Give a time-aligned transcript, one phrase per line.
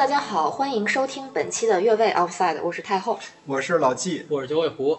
[0.00, 3.20] 大家好，欢迎收听本期的越位 Offside，我是太后。
[3.44, 4.98] 我是老纪，我是九尾狐。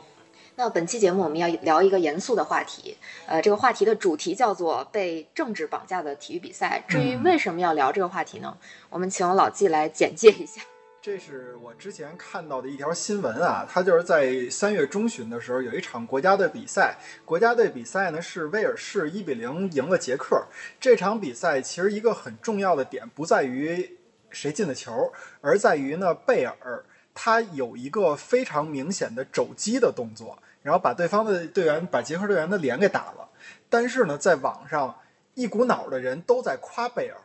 [0.58, 2.96] 那本期节目我们要聊一个严肃的话题，
[3.26, 6.84] 呃，这个话题的主题叫做被政治绑架的体育比赛。
[6.88, 8.56] 至于为什么要聊这个话题呢？
[8.92, 10.62] 我们请老纪来简介一下。
[11.02, 20.46] 这是我之前看到的一条新闻啊，它就是在三月中旬的时候有一场国家队比赛，国家队比赛呢是威尔士一比零赢了捷克。
[20.80, 23.98] 这场比赛其实一个很重要的点不在于
[24.32, 33.30] 谁进的球，而在于呢贝尔他有一个非常明显的肘击的动作，然后把对方的队员把捷克队员的脸给打了。
[33.70, 34.98] 但是呢，在网上
[35.34, 37.18] 一股脑的人都在夸贝尔，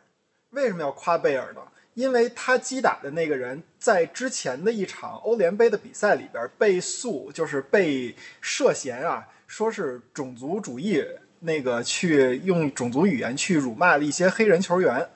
[0.51, 1.61] 为什么要夸贝尔呢？
[1.95, 11.03] 因为他击打的那个人在之前的一场欧联杯的比赛里边被诉，就是被涉嫌啊，说是种族主义，
[11.41, 15.09] 那个去用种族语言去辱骂了一些黑人球员，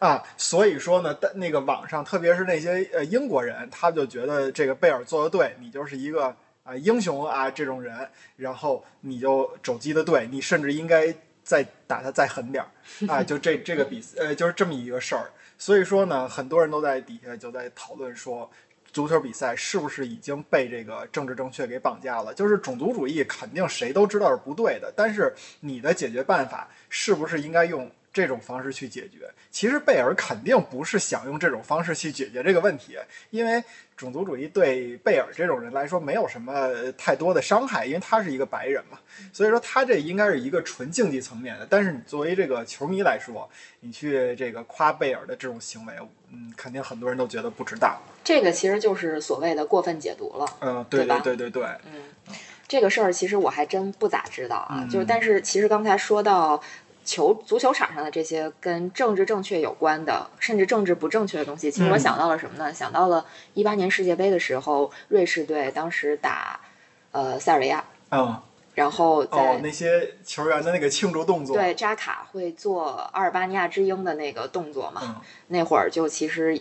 [0.00, 12.68] 啊，所以说呢，那个网上特别是那些呃英国人，他就觉得这个贝尔做的对，你就是一个啊英雄啊这种人，然后你就肘击的对，你甚至应该再打他再狠点儿
[13.12, 15.30] 啊，就这这个比呃就是这么一个事儿。
[15.58, 18.50] 所以说呢，很多人都在底下就在讨论说，
[18.90, 22.32] 足球比赛是不是已经被这个政治正确给绑架了？
[22.32, 29.30] 就是种族主义肯定谁都知道是不对的，但是你的解决办法是不是应该用这种方式去解决？
[29.50, 32.98] 其实贝尔肯定不是想用这种方式去解决这个问题，
[33.30, 33.62] 因为。
[34.00, 38.98] 种族主义对贝尔这种人来说没有什么太多的伤害，因为他是一个白人嘛，
[39.30, 41.66] 所以说他这应该是一个纯竞技层面的。
[41.68, 43.46] 但是你作为这个球迷来说，
[43.80, 45.92] 你去这个夸贝尔的这种行为，
[46.32, 48.00] 嗯，肯定很多人都觉得不值当。
[48.24, 52.34] 这个其实就是所谓的过分解读了，嗯，对对对对对，嗯，
[52.66, 56.62] 这个事儿其实我还真不咋知道啊，就是但是其实刚才说到。
[57.04, 62.72] 球足球场上的这些跟政治正确有关的，甚至政治不正确的东西，其实我想到了什么呢？
[62.72, 63.24] 想到了
[63.54, 66.60] 一八年世界杯的时候，瑞士队当时打
[67.12, 68.40] 呃塞尔维亚，嗯，
[68.74, 75.22] 然后在那些球员的那个庆祝动作，对扎卡会做阿尔巴尼亚之鹰的那个动作嘛？
[75.48, 76.60] 那会儿就其实。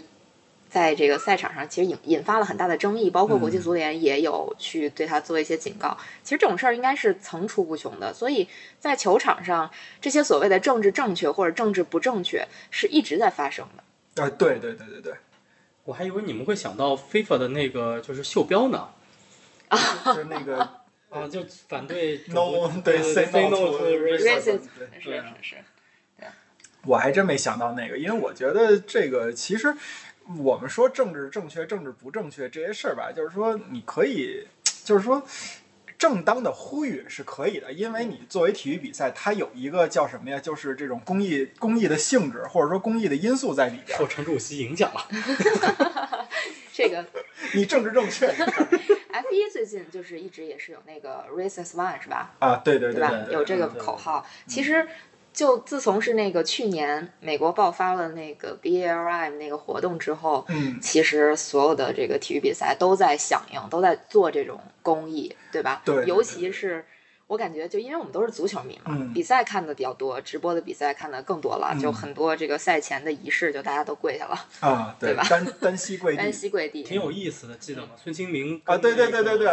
[0.69, 5.97] 在这个赛场上，其实引引发了很大的争议，包括国际足联也有去对他做一些警告。
[6.23, 8.47] 其实这种事儿应该是层出不穷的，所以
[8.79, 14.23] 在球场上，这些所谓的政治正确或者政治不正确是一直在发生的。
[14.23, 15.13] 啊，对对对对对，
[15.85, 18.89] 我还以为你们会想到 FIFA 的那个就是袖标呢，
[19.69, 20.59] 啊， 就是那个
[21.09, 24.59] 啊，就反对 no 对 say no to racism，
[24.99, 25.55] 是是是，
[26.19, 26.27] 对，
[26.85, 29.75] 我还真没想到那个，因为我觉得这个其实。
[30.37, 34.45] 我们说政治正确、政治不正确这些事儿吧，就是说你可以，
[34.83, 35.23] 就是说
[35.97, 40.39] 正当的呼吁是可以的，因为你作为体育比赛，它有一个叫什么呀？
[40.39, 43.97] 就是这种公益、公益的性质，或者说公益的因素在里边。
[43.97, 45.07] 受陈主席影响了，
[46.71, 47.03] 这个
[47.55, 48.27] 你政治正确。
[49.11, 52.35] F 一最近就是一直也是有那个 Racist One 是吧？
[52.37, 54.23] 啊，对对对，有这个口号。
[54.45, 54.87] 其实。
[55.39, 65.81] 就自从是那个去年美国爆发了那个 B L M 那个活动之后，嗯，其实所有的这个体育比赛都在响应，都在做这种公益，对吧？
[65.85, 66.05] 对。
[66.05, 66.83] 尤其是
[67.27, 75.25] 我感觉，就因为我们都是足球迷嘛，比赛看的比较多，直播的比赛看的更多了，就很多这个赛前的仪式，就大家都跪下了啊，对吧？
[75.29, 77.91] 单单膝跪地，单膝跪地，挺有意思的，记得吗？
[77.95, 79.47] 孙兴民啊，对对对对对。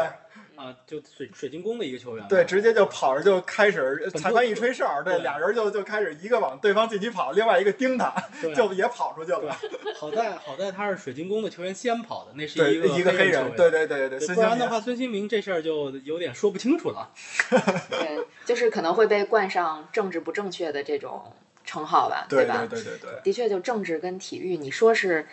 [0.56, 8.12] 啊，就水水晶宫的一个球员，对，直接就跑着就开始，裁判一吹哨，对，俩人就就开始一个往对方禁区跑，另外一个盯他，
[8.55, 9.56] 就也跑出去了。
[9.97, 17.11] 好在好在他是水晶宫的球员先跑的，那是一个一个黑人，对对对对，不然的话孙兴民这事儿就有点说不清楚了。
[17.91, 21.33] 对，就是可能会被冠上政治不正确的这种
[21.65, 22.67] 称号吧，对吧？
[22.69, 25.26] 对对对对，的确，就政治跟体育，你说是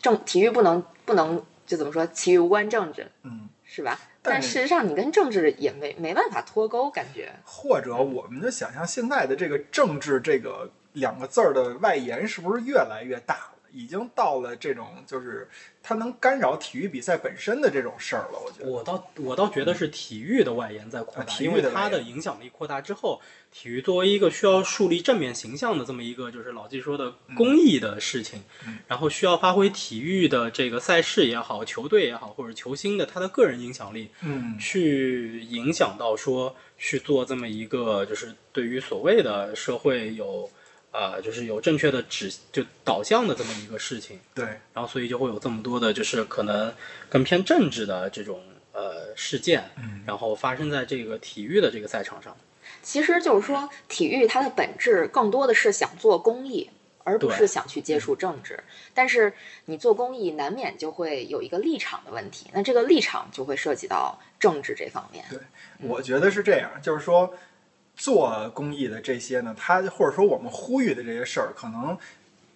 [0.00, 3.98] 政体育不能不能就怎么说，体育无关政治，嗯，是吧？
[4.22, 7.32] 但事实上，你跟政治也没没办法脱钩，感觉。
[7.44, 13.61] 或者，我们就想象现在的这个政治这个两个字儿的外延是不是越来越大了？
[13.72, 15.48] 已经到了这种就是。
[15.84, 18.70] 它能干扰体育比赛本身的这种事儿了，我觉得。
[18.70, 23.20] 我倒我倒觉得是体育的外延在扩大，因为它的影响力扩大之后，
[23.50, 28.44] 体育作为一个需要树立正面形象的这么一个，就是老季说的公益的事情，
[28.86, 40.48] 然后需要发挥体育的这个赛事也好，球队也好，或者球星的他的个人影响力，嗯，去影响到说去做这么一个，就是对于所谓的社会有。
[40.92, 44.44] 呃，就是有正确的指就导向的这么一个事情，对，
[44.74, 46.72] 然后所以就会有这么多的，就是可能
[47.08, 48.42] 更偏政治的这种
[48.72, 49.70] 呃事件，
[50.06, 52.36] 然后发生在这个体育的这个赛场上。
[52.82, 56.68] 其实就是说，体育它的本质更多的是想做公益，
[57.04, 58.62] 而不是想去接触政治。
[58.92, 59.32] 但是
[59.66, 65.24] 你做公益，难免就会有一个立场的问题，那这个立场就会涉及到政治这方面。
[65.30, 65.38] 对，
[65.80, 67.32] 我觉得是这样，就是说
[68.02, 71.96] 做公益的这些呢，他或者说我们呼吁的这些事儿，可能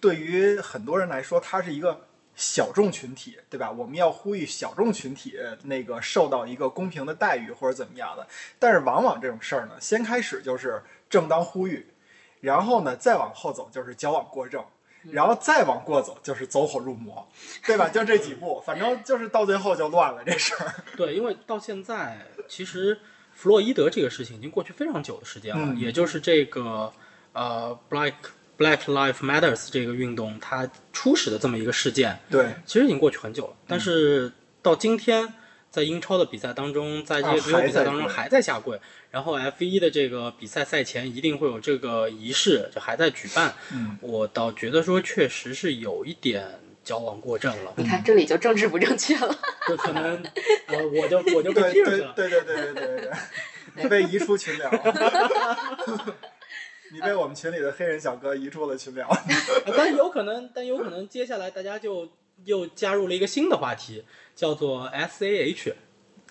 [0.01, 2.01] 对于很多人来说，它是一个。
[2.39, 3.71] 小众群体，对吧？
[3.71, 8.27] 我们要呼吁小众群体那个受到一个公平的待遇或者怎么样的。
[8.59, 11.87] 但是往往这种事儿呢，先开始就是正当呼吁，
[12.41, 14.63] 然后呢再往后走就是矫枉过正，
[15.11, 17.27] 然后再往过走就是走火入魔，
[17.65, 17.89] 对吧？
[17.89, 20.71] 就这几步，反正就是到最后就乱了这事儿。
[20.95, 22.99] 对，因为到现在其实
[23.37, 26.91] 弗洛伊德这个事情已经过去非常久的时间了，也就是这个
[27.31, 28.13] 呃，Black。
[28.57, 33.53] Black Lives Matters 这个运动，它初始的这么一个事件，对，其实已经过去很久了。
[33.67, 34.31] 但是
[34.63, 35.31] 到今天，
[35.69, 38.81] 在英超的比赛当中，在这些足球比赛当中还在下跪。
[39.11, 43.53] 然后 F 一的这个比赛赛前一定会有这个仪式，就还在举办。
[43.71, 47.73] 嗯，我倒觉得说，确实是有一点矫枉过正了。
[47.75, 49.37] 你看，这里就政治不正确了。
[49.67, 50.23] 就可能，
[50.67, 52.13] 呃，我就我就被踢出去了。
[52.15, 53.11] 对对对对对对
[53.75, 54.71] 对，被移出群聊。
[56.93, 59.05] 你被我们群里的黑人小哥移出了群聊，
[59.75, 62.07] 但有可能，但有可能接下来大家就
[62.45, 65.75] 又加入了一个新的话题，叫做 S A H，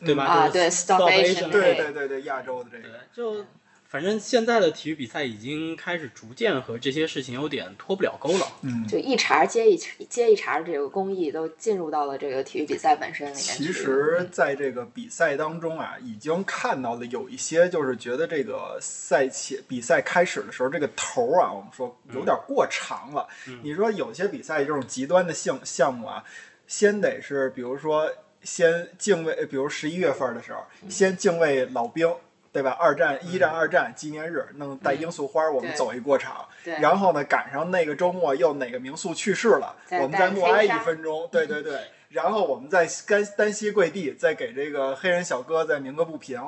[0.07, 0.25] 对吧？
[0.25, 3.45] 啊，对，Stop Asian，对对对对，亚洲的这个就。
[3.89, 8.47] 反正现在的体育比赛已经开始逐渐和这些事情有点脱不了钩了。
[8.63, 13.43] 嗯，就一茬接一茬接一茬，这个公益都进入到了这个体育比赛本身里面。
[13.43, 23.27] 其实，在这个比赛当中啊，已经看到了有一些，就是觉得这个赛前比赛开始的时候，这个头啊，我们说有点过长了。
[23.63, 26.25] 你说有些比赛这种极端的项项目啊，
[26.67, 28.11] 先得是比如说
[28.43, 32.13] 先敬畏，比如十一月份的时候，先敬畏老兵。
[32.53, 32.77] 对吧？
[32.79, 36.47] 二战、一战、二战纪念日，弄带罂粟花，我们走一过场。
[36.81, 41.29] 然后呢，赶上那个周末又哪个民宿去世了，我们再默哀一分钟。
[41.31, 41.79] 对对对。
[42.09, 46.41] 然后我们再单单膝跪地，再给这个黑人小哥再鸣个不平。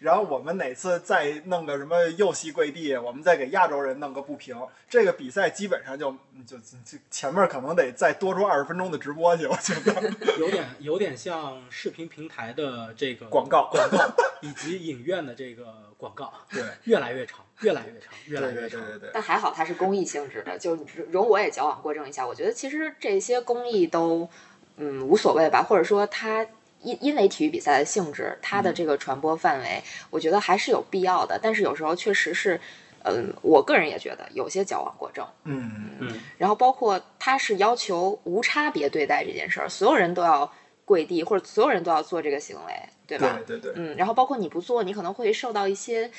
[0.00, 4.54] 然后我们哪次再弄个什么右膝跪地，我们再给亚洲人弄个不平。
[4.88, 6.10] 这个比赛基本上就
[6.46, 13.98] 就就前面可能得再多出二十分钟的直播去，我觉得有点有点像视频平台的这个广告广告
[14.42, 15.64] 以及影院的这个
[15.96, 18.80] 广告， 对，越来越长，越来越长，越来越长。
[18.80, 19.10] 对对对。
[19.14, 20.76] 但还好它是公益性质的，就
[21.10, 22.26] 容我也矫枉过正一下。
[22.26, 24.28] 我觉得其实这些公益都
[24.76, 26.46] 嗯无所谓吧，或者说它。
[26.86, 31.38] 因因为体育比赛的性质，它的这个传播范围，我觉得还是有必要的。
[31.42, 32.60] 但是有时候确实是，
[33.02, 35.26] 嗯，我个人也觉得有些矫枉过正。
[35.44, 36.20] 嗯嗯。
[36.38, 40.50] 然后包括他是要求无差别对待这件事儿，所有人都要
[40.84, 42.72] 跪地，或者所有人都要做这个行为，
[43.06, 43.38] 对吧？
[43.44, 43.72] 对对对。
[43.74, 46.10] 嗯，然后包括你不做，你可能会受到一些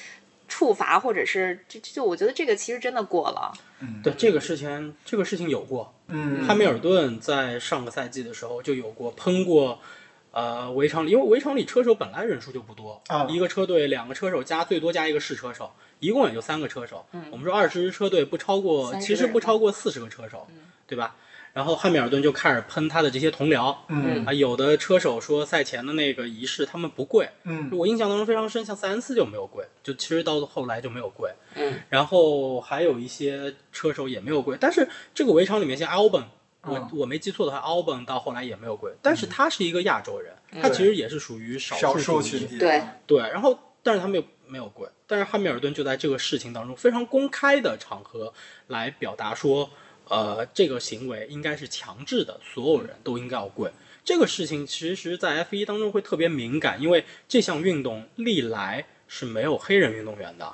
[0.50, 3.54] 处罚，或者是就就我觉得这个其实真的过了。
[3.80, 5.94] 嗯，对，这个事情这个事情有过。
[6.08, 6.46] 嗯。
[6.46, 9.80] 汉密尔顿在上个赛季的时候就有过喷过。
[10.38, 13.25] 呃，围场里，因为围场里车手本来人数就不多，啊。
[13.28, 17.04] 一个车队两个车手加最多加一个试车手，一共也就三个车手。
[17.31, 20.48] 我们说二十支车队不超过，其实不超过四十个车手，
[20.86, 21.16] 对吧？
[21.54, 24.23] 然后汉密尔顿就开始喷他的这些同僚，嗯。
[24.28, 36.26] 啊，有的车手说赛前的那个仪式他们不跪，嗯，我印象当中非常深，像塞恩斯就没有跪，就其实到后来就没有跪，嗯，然后还有一些车手也没有跪，但是这个围场里面像 Albon。
[36.68, 42.57] 我我没记错的话，Albon 到后来也没有跪，但是他是一个亚洲人，他其实也是属于少数群体。
[42.57, 48.33] 对对，然后但是他没有没有跪，但是汉密尔顿就在这个事情当中非常公开的场合
[48.68, 49.69] 来表达说，
[50.07, 53.71] 呃，这个行为应该是强制的，所有人都应该要跪。
[54.04, 58.86] 这个事情其实，在 F 一当中会特别敏感，因为这项运动历来。
[59.07, 60.45] 是没有黑人运动员的。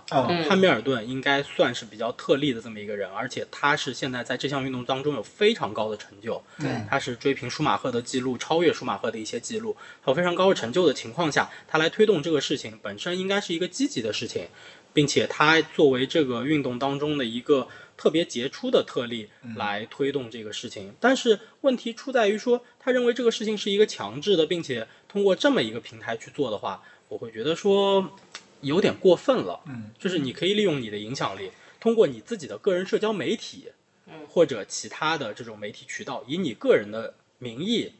[0.48, 6.41] 汉密尔顿应该算是比较特例的这么一个人，而且他是现在在这项运动当中有非常高的成就。
[6.60, 14.48] 对，他是追平舒马赫的记录，超越舒马赫的一些记录，有非常高的成就的情况下，他来推动这个事情本身应该是一个积极的事情，
[14.93, 17.67] 并且他作为这个运动当中的一个
[17.98, 20.93] 特别杰出的特例来推动这个事情。
[21.00, 28.12] 但是问题出在于说，他认为这个事情是一个强制的，并且通过这么一个平台去做的话，我会觉得说。
[28.63, 33.72] 有点过分了，嗯，就是你可以利用你的影响力，通过你自己的个人社交媒体，
[34.08, 37.93] 嗯，或者其他的这种媒体渠道，以你个人的名义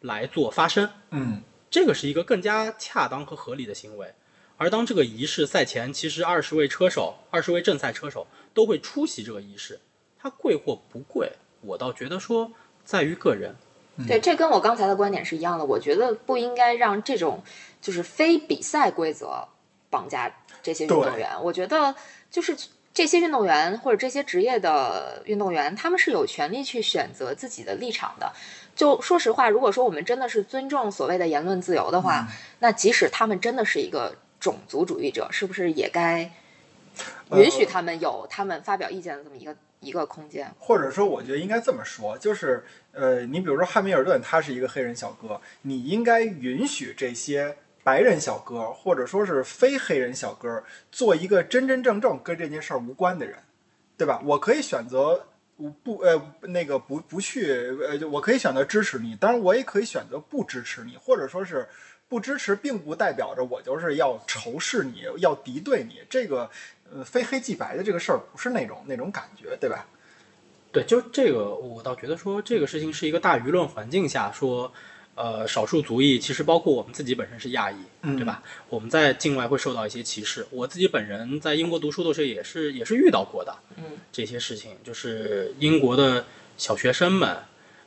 [0.00, 4.12] 来做发声，嗯，这个是一个更加恰当和合理的行为。
[4.56, 9.78] 而当这个仪式赛前，其实二十位车手、二十位正赛车手都会出席这个仪式，
[10.18, 12.50] 它贵或不贵，我倒觉得说
[12.84, 13.54] 在于个人。
[14.06, 15.64] 对，这跟我刚才的观点是一样的。
[15.64, 17.42] 我觉得不应该让这种
[17.80, 19.48] 就是非比赛规则。
[19.90, 20.30] 绑架
[20.62, 21.94] 这些运动员，我觉得
[22.30, 22.56] 就是
[22.92, 28.32] 这些运动员或者这些职业的运动员，他们是有权利去选择自己的立场的。
[28.74, 32.28] 就说实话，如果说我们真的是尊重所谓的言论自由的话，
[32.58, 36.30] 那即使他们真的是一个种族主义者，是不是也该
[37.32, 40.52] 允许他们有他们发表意见的这么一个一个空间？
[40.58, 47.56] 或者说，我觉得应该这么说，就是呃，你比如说汉密尔顿，他是一个黑人小哥，你应该允许这些。
[47.88, 53.38] 白人小哥，或者说是非黑人小哥，做一个真真正正跟这件事儿无关的人，
[53.96, 54.20] 对吧？
[54.26, 55.24] 我可以选择
[55.82, 57.50] 不呃那个不不去
[57.88, 61.66] 呃，我可以选择支持你，当然我也可以选择不支持你，或者说是
[62.10, 66.02] 不支持，并不代表着我就是要仇视你，要敌对你。
[66.10, 66.50] 这个
[66.92, 69.86] 呃非黑即白的这个事儿不是那种那种感觉，对吧？
[70.70, 74.70] 对，就这个我倒觉得说这个事情是一个大舆论环境下说。
[75.20, 77.76] 呃，少数族裔其实包括我们自己本身是亚裔，
[78.16, 78.40] 对吧？
[78.68, 80.46] 我们在境外会受到一些歧视。
[80.48, 86.24] 我自己本人在英国读书的时候也是也是遇到过的，嗯，这些事情就是英国的
[86.56, 87.36] 小学生们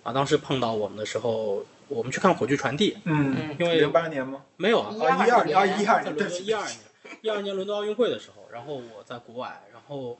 [0.03, 4.41] 啊，当时碰到我们的时候，我们去看火炬传递，嗯，因为零八年吗？
[4.57, 6.77] 没有啊，一二年，一二年，对，一二年，
[7.21, 10.19] 一二年伦敦奥运会的时候，然后我在国外，然后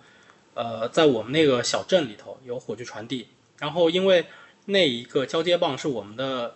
[0.53, 3.27] 呃，在我们那个小镇里头有火炬传递，
[3.57, 4.27] 然后因为
[4.67, 6.55] 那一个交接棒是我们的。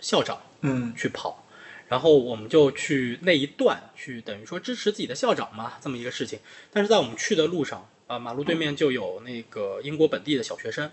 [0.00, 1.44] 校长，嗯，去跑，
[1.88, 6.38] 然后我们就去那一段去，等于说支持自己的校长嘛，这么一个事情。
[6.72, 10.90] 但是在我们去的路上，啊，马路对面就有那个英国本地的小学生，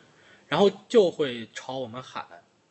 [0.48, 2.26] 然后就会朝我们喊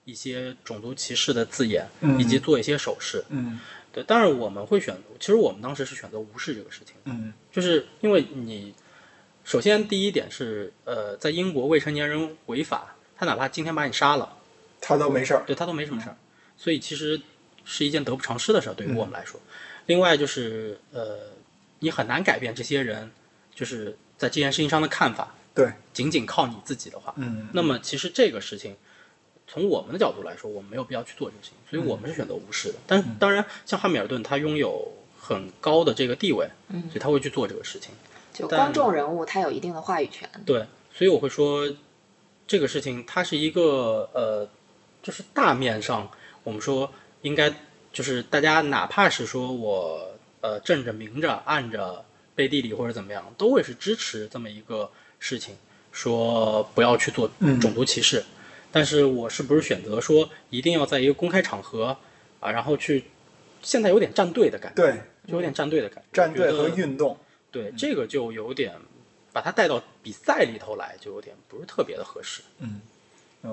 [0.04, 1.86] 一些种族歧视的字眼，
[2.18, 3.58] 以及做一些手势，嗯，
[3.92, 4.04] 对。
[4.06, 8.74] 但是我们会选，其实我们当时是选择无视这个事情，嗯，就是因为你，
[9.44, 14.36] 首先第一点是，呃，在英国未成年人违法，他哪怕今天把你杀了，
[14.80, 16.16] 他都没事儿，对他都没什么事儿。
[16.64, 17.20] 所以其实
[17.66, 19.38] 是一件得不偿失的事儿，对于我们来说。
[19.84, 21.18] 另外就是，呃，
[21.80, 23.10] 你很难改变这些人
[23.54, 25.34] 就是在这件事情上的看法。
[25.54, 28.74] 对，仅仅靠你自己的话，嗯，那么其实这个事情
[29.46, 32.76] 从我们的角度来说，我们没有必要去做这个事情，所以我们是选择无视的。
[32.86, 34.90] 但当然，像汉密尔顿他拥有
[35.20, 37.90] 很高的这个地位，嗯，所以他会去做这个事情。
[38.32, 40.26] 就公众人物，他有一定的话语权。
[40.46, 41.70] 对，所以我会说
[42.46, 44.48] 这个事情，它是一个呃，
[45.02, 46.10] 就是大面上。
[46.44, 47.52] 我们说应该
[47.92, 55.56] 就是大家哪怕是说我呃正着明着暗着背地里或者怎么样，都会是支持这么一个事情，
[55.90, 58.24] 说不要去做种族歧视。
[58.70, 61.96] 但是我是不是选择说一定要在一个公开场合
[62.40, 63.04] 啊，然后去
[63.62, 67.16] 现在有点站队的感觉，对，就有点站队的感觉，站队和运动，
[67.52, 68.74] 对这个就有点
[69.32, 72.80] 把它带到比赛里头来，就有点不是特别的合适，嗯。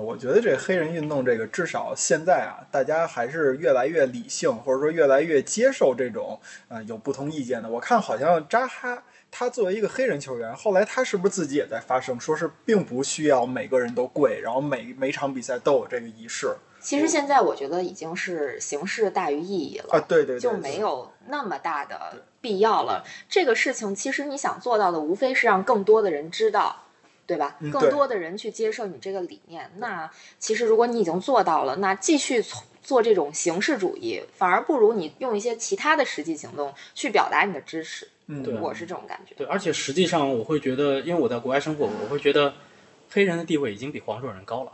[0.00, 7.68] 我觉得这黑人运动这个，至少现在啊，大家还是越来越理性，或者说越来越接受这种呃有不同意见的。
[7.68, 16.54] 我看好像扎哈他作为一个黑人球员，后来他是不是自己也在发声，说是并不需要每个人都跪，然后每每场比赛都有这个仪式。
[16.80, 23.04] 其实现在我觉得已经是形式大于意义了啊，对对，就没有那么大的必要了。
[23.28, 26.84] 这个事情其实你想做到的，无非是让更多的人知道。
[27.32, 27.56] 对吧？
[27.72, 32.44] 更多的人去接受你这个理念，那其实如果你已经做到了，那继续
[32.82, 38.06] 做这种形式主义，反而不如你用一些其他的实际行动去表达你的支持。
[38.26, 39.34] 嗯，对，我是这种感觉。
[39.34, 42.54] 对，而且实际上我会觉得，因为我在国外生活，我会觉得
[43.10, 44.72] 黑人的地位已经比黄种人高了。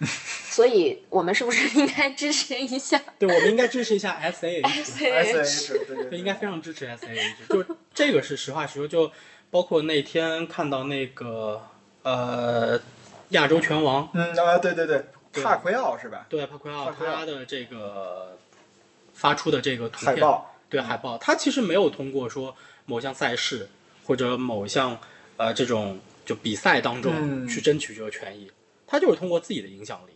[0.50, 3.00] 所以我们是不是应该支持一下？
[3.18, 4.82] 对，我们应该支持一下 S A H。
[4.82, 7.36] S A H，对，应该非常支持 S A H。
[7.48, 9.12] 就这个是实话实说，就
[9.50, 11.69] 包括那天看到那个。
[12.02, 12.80] 呃，
[13.30, 15.04] 亚洲拳王，嗯啊，对对对，
[15.42, 16.26] 帕奎奥是吧？
[16.28, 18.38] 对，帕奎奥他的这个
[19.14, 22.54] 发出的这个图片，海报，对海报，他其实没有通过说
[22.86, 23.68] 某项赛事
[24.04, 24.98] 或者某项
[25.36, 28.50] 呃这种就比赛当中去争取这个权益，
[28.86, 30.12] 他就是通过自己的影响力，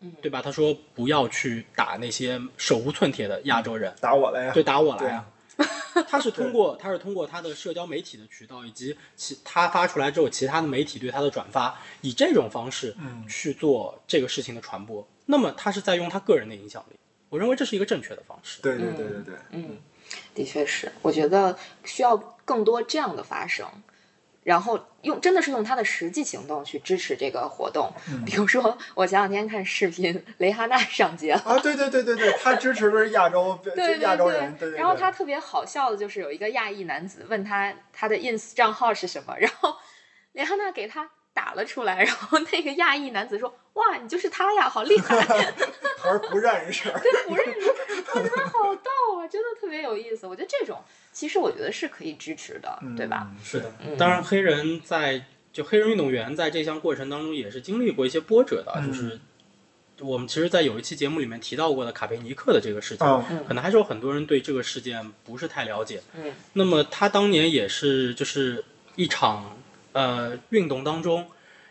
[0.00, 0.42] 嗯，对吧？
[0.42, 5.24] 他说不要去打那些手无寸铁的亚洲人，打我来呀，对，打我来呀。
[6.08, 12.94] 他是通过他是通过他的社交媒体的渠道，以及其他发出来之后，其他的媒体对他的转发，以这种方式
[13.28, 15.06] 去做这个事情的传播。
[15.26, 16.96] 那么他是在用他个人的影响力，
[17.28, 18.60] 我认为这是一个正确的方式。
[18.62, 19.78] 对对对对对，嗯，
[20.34, 23.66] 的确是，我觉得需要更多这样的发生。
[24.42, 27.92] 然后用真的是用他的实际行动去支持这个活动，
[28.24, 34.78] 比如说我前两天看视频，蕾哈娜上街了啊，对对对对对，他支持的是亚洲，对亚洲人，对对。
[34.78, 39.76] 然后他特别好笑的就是有一个亚裔男子问他他的 ins 账号是什么，然后
[40.32, 45.16] 蕾哈娜给他打了出来，然后那个亚裔男子说：“哇，你就是他呀，好厉害！
[46.02, 47.74] ”还是不认识， 对，不认识。
[48.14, 50.26] 我觉得好逗啊，真的特别有意思。
[50.26, 50.82] 我觉得这种
[51.12, 53.30] 其实我觉得是可以支持的，对吧？
[53.44, 55.22] 是的，当然黑人在
[55.52, 59.20] 就黑人运动员在这项过程当中也是经历过一些波折的，就是
[60.00, 63.06] 我们其实，在有一期节目里面提到过的卡佩尼克的这个事情，
[63.46, 66.00] 可能还是有很多人对这个事件不是太了解。
[66.14, 68.64] 嗯，那么他当年也是就是
[68.96, 69.58] 一场
[69.92, 71.26] 呃运动当中。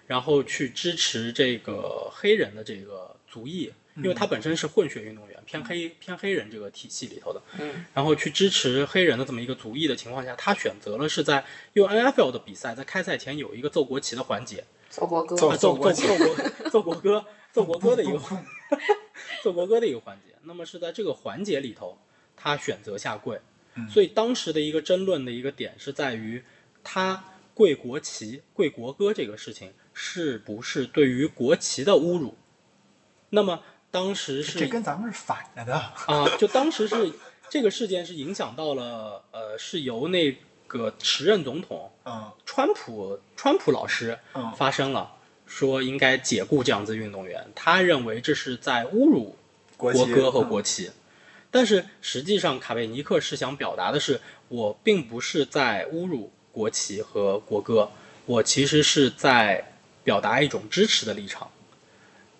[0.07, 7.39] 然后去支持这个黑人的这个族裔，因为他本身是混血运动员，偏黑偏黑人这个体系里头的。
[7.59, 7.85] 嗯。
[7.93, 14.63] 然后去支持黑人的这么一个族裔的情况下，他选择了是在用 NFL 的比赛，在开赛前有一个奏国旗的环节。
[14.89, 15.35] 奏国歌。
[15.35, 18.19] 奏奏奏奏国奏国歌 奏国歌的一个
[19.43, 20.33] 奏国歌的一个环节。
[20.45, 21.99] 那么是在这个环节里头，
[22.35, 23.39] 他选择下跪。
[23.88, 26.43] 所以当时的一个争论的一个点是在于，
[26.83, 27.23] 他
[27.59, 29.73] 跪国旗、跪国歌这个事情。
[30.01, 32.37] 是不是对于国旗的侮辱？
[33.31, 33.61] 那么
[33.91, 36.37] 当时是这跟咱们是反着的啊！
[36.37, 37.11] 就当时是
[37.49, 40.37] 这个事件是影响到了呃，是由那
[40.67, 47.45] 个时任总统嗯，川普川普老师嗯发生了，说应该解雇这样子运动员。
[47.53, 49.35] 他认为这是在侮辱
[49.75, 50.91] 国歌和国旗，
[51.51, 57.89] 但是实际上卡贝尼克是想表达的是，我并不是在侮辱国旗和国歌，
[58.25, 59.65] 我其实是在。
[60.01, 61.51] 表达一种支持的立场，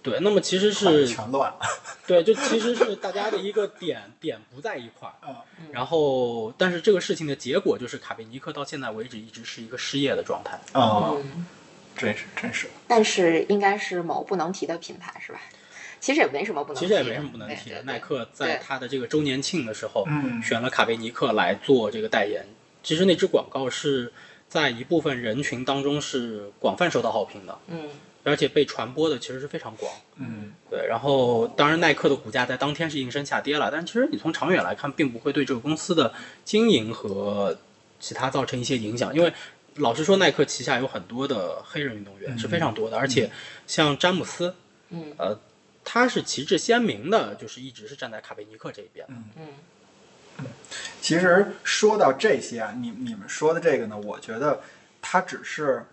[0.02, 1.52] 对，那么其实是全乱。
[1.52, 1.60] 了，
[2.08, 11.14] 对，就其实是大家的一个点 点不在一块儿，然后但是这个事情的结果就是卡贝尼克到现在为止一直是一个失业的状态，啊，
[11.96, 15.40] 真是真是，但是应该是某不能提的品牌是吧？
[16.00, 20.08] 其实也没什么不能，其实也没什么不能提的，耐克在他的这个周年庆的时候，
[20.42, 22.48] 选了卡贝尼克来做这个代言，
[22.84, 24.12] 其实那支广告是。
[24.50, 27.88] 在一部分人群当中是广泛受到好评的，嗯，
[28.24, 30.88] 而且被传播的其实是非常广，嗯，对。
[30.88, 36.12] 然后，当然耐克的股价在当天是应声下跌了，但其实你从长远来看，并不会对这个公司的
[36.44, 37.56] 经营和
[38.00, 39.14] 其他造成一些影响。
[39.14, 39.32] 因为
[39.76, 43.30] 老实说，耐克旗下有很多的黑人运动员是非常多的，而且
[43.68, 44.56] 像詹姆斯，
[44.90, 45.40] 嗯，呃，
[45.84, 49.48] 他是旗帜鲜明的，就是一直是站在卡贝尼克这一边，的嗯。
[51.02, 54.62] 其实说到这些啊，你你们说的这个呢，我觉得
[55.02, 55.84] 它只是，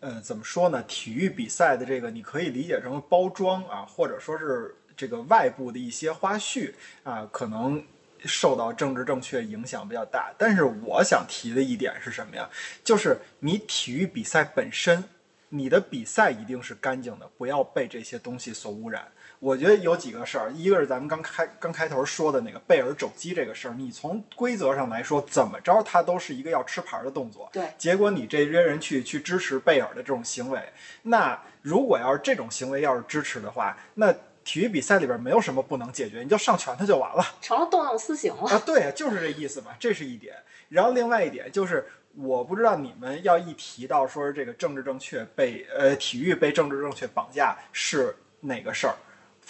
[0.00, 0.82] 呃，怎么说呢？
[0.84, 7.82] 体育比赛的这个，你可以理解成包装啊，或者说是这个外部的一些花絮啊，可能
[8.24, 10.32] 受到政治正确影响比较大。
[10.38, 12.48] 但是我想提的一点是什么呀？
[12.84, 15.02] 就是你体育比赛本身，
[15.48, 19.08] 你的比赛一定是干净的，不要被这些东西所污染。
[19.42, 27.50] 我觉得有几个事儿，一个是咱们刚开刚开头说的那个贝尔肘击这个事儿，你从规则上来说，怎么着它都是一个要吃牌的动作。
[27.52, 30.62] 对，结果你这些人去去支持贝尔的这种行为，
[31.02, 38.62] 那如果要是这种行为要是支持的话，那体育比赛里边没有什么不能解决，你就上拳头就完了，成了动用私刑了啊！
[38.64, 40.36] 对，就是这意思嘛，这是一点。
[40.68, 48.94] 然后另外一点就是，我不知道你们要一提到说是这个政治正确被呃体育被政治正确绑架是哪个事儿。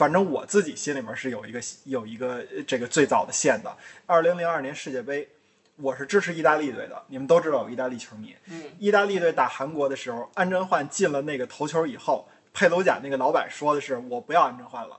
[0.02, 3.72] 反正我自己心里面是有一个有一个这个最早的线的。
[4.04, 5.28] 二零零二年世界杯，
[5.76, 7.00] 我是支持意大利队的。
[7.06, 8.34] 你们都知道，我意大利球迷。
[8.46, 8.64] 嗯。
[8.80, 14.98] 意大利队打韩国的时候，安贞焕进了那个头球以后，佩鲁贾那个老板说的是：“我不要安贞焕了，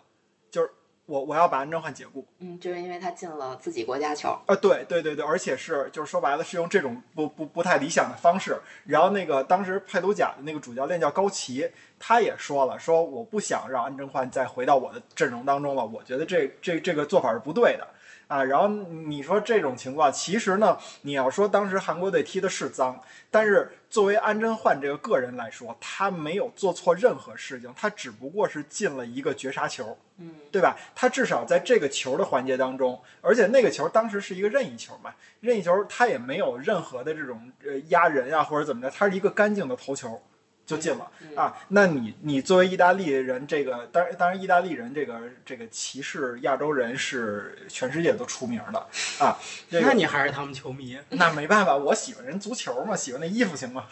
[0.49, 0.69] 就是。”
[1.05, 8.57] 我我要把安贞焕解雇，嗯，就是因为他进了自己国家球啊，对对对对，而且是就是说白了是用这种不不不太理想的方式。
[8.85, 17.87] 然后那个当时佩鲁贾的那个主教练叫高奇，他也说了，说我不想让安贞焕再回到我的阵容当中了，我觉得这这这个做法是不对的。
[18.33, 30.75] 啊，然后你说这种情况，其实呢，你要说当时韩国队踢的是脏，但是作为安贞焕这个个人来说，他没有做错任何事情，他只不过是进了一个绝杀球，嗯，对吧？
[30.95, 40.19] 他至少在这个球的环节当中，而且那个球当时是一个任意球嘛，任意球他也没有任何的这种呃压人啊或者怎么着，他是一个干净的头球。
[40.65, 41.53] 就进了啊！
[41.69, 48.79] 那你你作为意大利人，这个当然当然，意大利人这个这个歧视亚洲人是全世界都出名的
[49.19, 49.37] 啊。
[49.69, 50.97] 那你还是他们球迷？
[51.09, 53.85] 那没办法，我喜欢人足球嘛，喜欢那衣服行吗？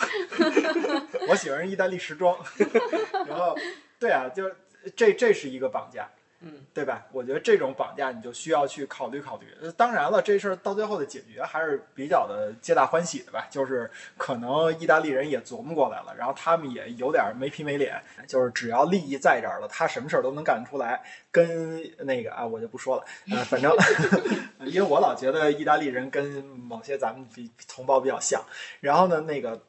[1.27, 2.37] 我喜欢人意大利时装。
[3.27, 3.57] 然后，
[3.99, 4.49] 对啊，就
[4.95, 6.09] 这这是一个绑架。
[6.43, 7.05] 嗯，对吧？
[7.11, 9.45] 我觉得这种绑架你就需要去考虑考虑。
[9.77, 13.47] 当然了，这事儿到最后的解决还是比较的皆大欢喜的吧。
[13.49, 21.01] 就是可能意大利人也琢磨过来了，然后他们也有点没皮没脸，就是只要利益在这儿了，他什么事儿都能干出来。
[21.31, 23.05] 跟那个啊，我就不说了。
[23.31, 23.71] 呃，反正
[24.65, 28.43] 因为我老觉得意大利人跟某些咱们比同胞比较像。
[28.81, 29.61] 然后呢，那个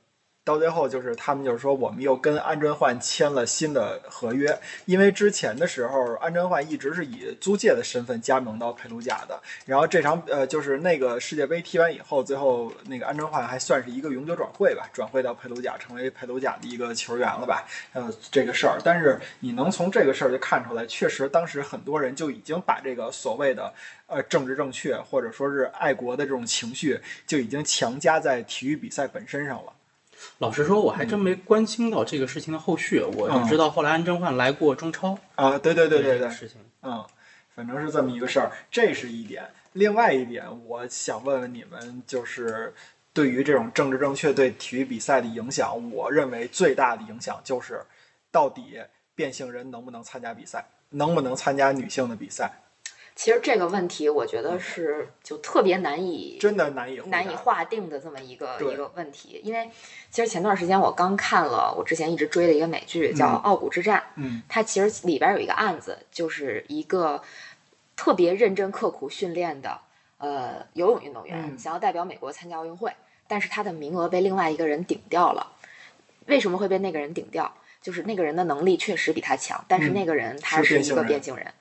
[0.45, 9.41] 到最后就是他们就是说，我们又跟安贞焕签了新的合约，因为之前的时候安贞焕一直是以租借的身份加盟到佩鲁贾的。
[9.67, 17.65] 然后这场呃就是那个世界杯踢完以后，最后那个安贞焕还算是一个永久转会吧，转会到佩鲁贾成为佩鲁贾的一个球员了吧？
[17.93, 23.73] 呃，这个事儿，但是你能从这个事儿就看出来，确实当时很多人就已经把这个所谓的
[24.09, 29.73] 呃政治正确或者说是爱国的这种情绪就已经强加在体育比赛本身上了。
[30.39, 33.01] 老实说，我还真没关心到这个事情的后续。
[33.01, 37.05] 我只知道后来安贞焕来过中超啊，对对对对对，事情，嗯，
[37.55, 39.45] 反正是这么一个事儿，这是一点。
[39.73, 42.75] 另外一点，我想问问你们，就是
[43.13, 47.81] 对于这种政治正确对体育比赛的影响，我认为最大的影响就是，
[48.31, 48.81] 到底
[49.15, 52.51] 变性人能不能参加比赛，能不能参加女性的比赛。
[53.15, 59.41] 其实这个问题，我觉得是就特别难以真的难以难以划定的这么一个一个问题。
[59.45, 59.71] 因为
[60.11, 63.99] 其实前段时间我刚看了我之前一直追的一个美剧，叫《傲骨之战》。
[64.17, 67.23] 嗯，它其实里边有一个案子，就是一个
[67.97, 69.79] 特别认真刻苦训练的
[70.19, 72.93] 呃游泳运动员，想要代表美国参加奥运会，
[73.29, 75.53] 但是他的名额被另外一个人顶掉了。
[76.27, 77.53] 为什么会被那个人顶掉？
[77.83, 81.53] 就是那个人的能力确实比他强，但是那个人他是一个变性人。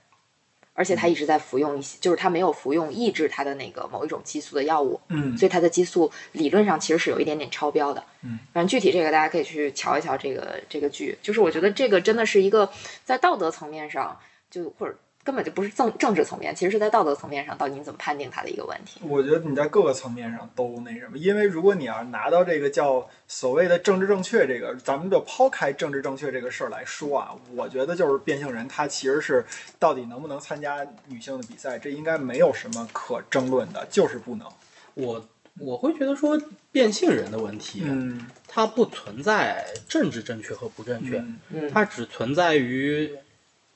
[0.73, 12.69] 而且他一直在服用一些，就是他没有服用抑制他的那个某一种激素的药物，嗯，所以他的激素理论上其实是有一点点超标的，嗯，反正具体这个大家可以去瞧一瞧这个这个剧，就是我觉得这个真的是一个
[13.03, 14.17] 在道德层面上
[14.49, 14.95] 就或者。
[15.23, 18.99] 根本就不是政政治层面，其实是在道德层面上，到底你怎么判定它的一个问题？
[19.03, 29.45] 我觉得你在各个层面上都那什么，因为如果你要拿到这个叫所谓的政治正确这个，咱们就抛开政治正确这个事儿来说啊，我觉得就是变性人他其实是
[29.77, 34.47] 到底能不能参加女性的比赛，这应该没有什么可争论的，就是不能。
[34.95, 35.23] 我
[35.59, 43.15] 我会觉得说变性人的问题，嗯，它不存在政治正确和不正确，嗯，它只存在于。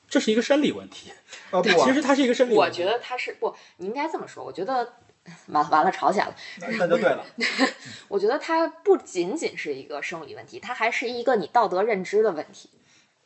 [0.08, 1.12] 这是一个生理问题，
[1.52, 2.82] 啊，对，其实它是一个生理问题。
[2.82, 4.44] 我觉得它是不，你应该这么说。
[4.44, 4.94] 我觉得
[5.48, 6.36] 完完了，吵起来了，
[6.78, 7.26] 那就对了。
[8.08, 12.70] 我觉得它不仅仅是一个生理问题，它还是一个你道德认知的问题。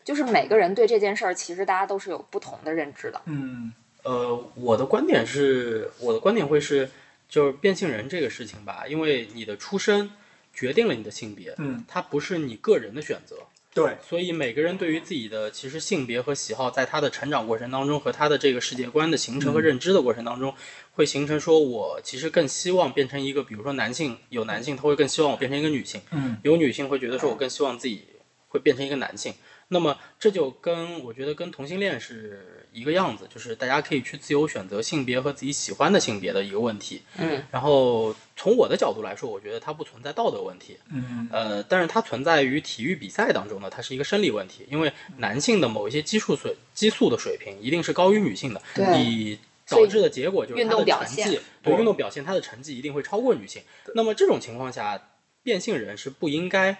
[0.03, 3.21] 就是每个人对这件事儿，其实大家都是有不同的认知的。
[3.25, 3.71] 嗯，
[4.03, 6.89] 呃，我的观点是，我的观点会是，
[7.27, 10.09] 就是变性人这个事情吧，因为你的出身
[10.51, 13.35] 决定了你的性别，嗯，它不是你个人的选择。
[13.79, 20.53] 对，所以每个人对于自己的其实性别和喜好，在他的成长过程当中和他的这个世界观的形成和认知的过程当中，
[20.91, 28.05] 会形成说，我其实更希望变成一个，比如说男性有男性，他会更希望我变成一个女性，嗯，有女性会觉得说我更希望自己
[28.49, 29.33] 会变成一个男性。
[29.69, 37.01] 那么这就跟我觉得跟同性恋是一个样子，就是大家可以去自由选择性别和自己喜欢的性别的一个问题。
[37.17, 40.77] 嗯，然后从我的角度来说，我觉得它不存在道德问题。
[40.91, 53.61] 嗯，呃，但是它存在于体育比赛当中呢，它是一个生理问题，因为男性的某一些激素水激素的水平一定是高于女性的，你导致的结果就是他的成绩对运动表现，他的成绩一定会超过女性。
[53.95, 55.09] 那么这种情况下，
[55.43, 56.77] 变性人是不应该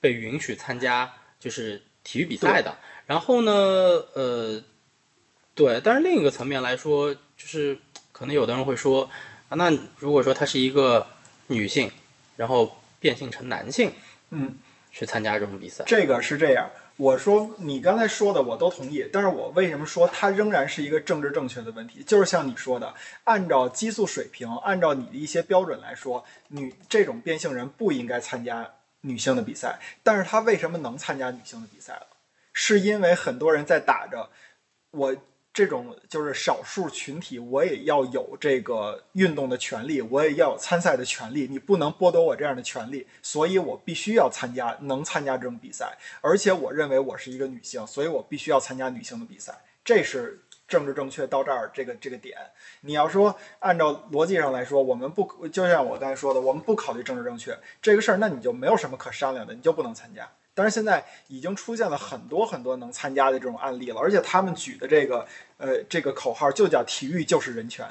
[0.00, 1.82] 被允许参加，就是。
[2.04, 3.52] 体育比赛的，然后呢，
[4.14, 4.62] 呃，
[5.58, 7.76] 对，但是另一个层面来说，就是
[8.12, 9.10] 可能有的人会说，
[9.48, 11.04] 啊，那如果说她是一个
[11.48, 11.90] 女性，
[12.36, 13.92] 然后变性成男性，
[14.30, 14.54] 嗯，
[14.92, 16.70] 去参加这种比赛，这个是这样。
[16.96, 22.04] 我说你刚才说的我都同意，但是我为什么说它仍然是一个政治正确的问题？
[22.04, 22.94] 就是像你说的，
[23.24, 28.70] 按照激素水平，按照你的一些标准来说，女这种变性人不应该参加。
[29.02, 32.08] 女性的比赛，但是她为什么能参加女性的比赛了？
[32.52, 34.28] 是因为很多人在打着
[34.90, 35.14] 我
[35.58, 49.52] 这种就是少数群体，我也要有这个运动的权利，我也要有参赛的权利，你不能剥夺我这样的权利，所以我必须要参加，能参加这种比赛，而且我认为我是一个女性，所以我必须要参加女性的比赛，
[49.84, 50.44] 这是。
[50.68, 52.36] 政治正确到这儿，这个这个点，
[52.82, 60.30] 你要说按照逻辑上来说，我们不就像我刚才说的，我们不考虑政治正确这个事儿，那你就没有什么可商量的，你就不能参加。
[60.58, 65.24] 但是现在已经出现了很多很多能参加的这种案例了，而且他们举的这个
[65.56, 67.86] 呃这个口号就叫体育就是人权，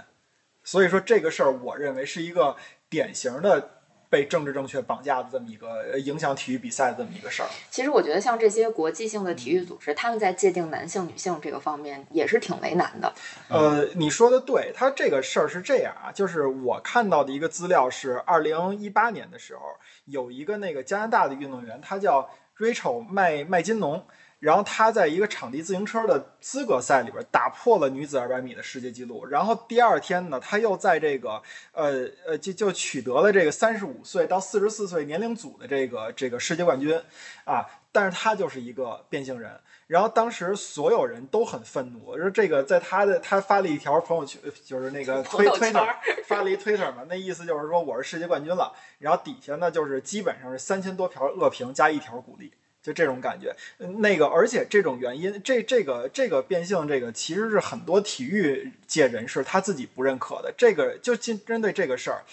[0.66, 2.58] 所以说这个事儿，我认为是一个
[2.90, 3.72] 典型的。
[4.10, 7.50] 被政治正确绑架的这么一个影响体育比赛的这么一个事儿。
[7.70, 13.14] 其实我觉得像这些国际性的体育组织，他们在界定男性、女性这个方面也是挺为难的。
[13.50, 19.62] 呃，你说的对，他这个事儿是这样啊，就是我看到的一个资料是，二零一八年的时候，
[20.06, 24.04] 有一个那个加拿大的运动员，他叫 Rachel 麦麦金农。
[24.40, 29.26] 然后他在一个场地自行车的资格赛里边打破了女子200米的世界纪录。
[29.26, 37.02] 然后第二天呢，他又在这个呃呃就就取得了这个35岁到44岁年龄组的这个这个世界冠军
[37.46, 37.66] 啊。
[37.92, 39.60] 但是他就是一个变性人。
[39.88, 45.84] 然后当时所有人都很愤怒，说这个在他的他发了一条朋友圈，就是那个 推推特
[46.28, 48.72] 发了一推特嘛，那意思就是说我是世界冠军了。
[49.00, 52.54] 然后底下呢就是基本上是三千多条恶评加一条鼓励。
[52.88, 53.54] 就这种感觉，
[54.00, 60.54] 那个，而且这种原因，这这个这个变性，这个其实是很多体育界人士他自己不认可的。
[60.58, 62.24] 这个就针针对这个事儿，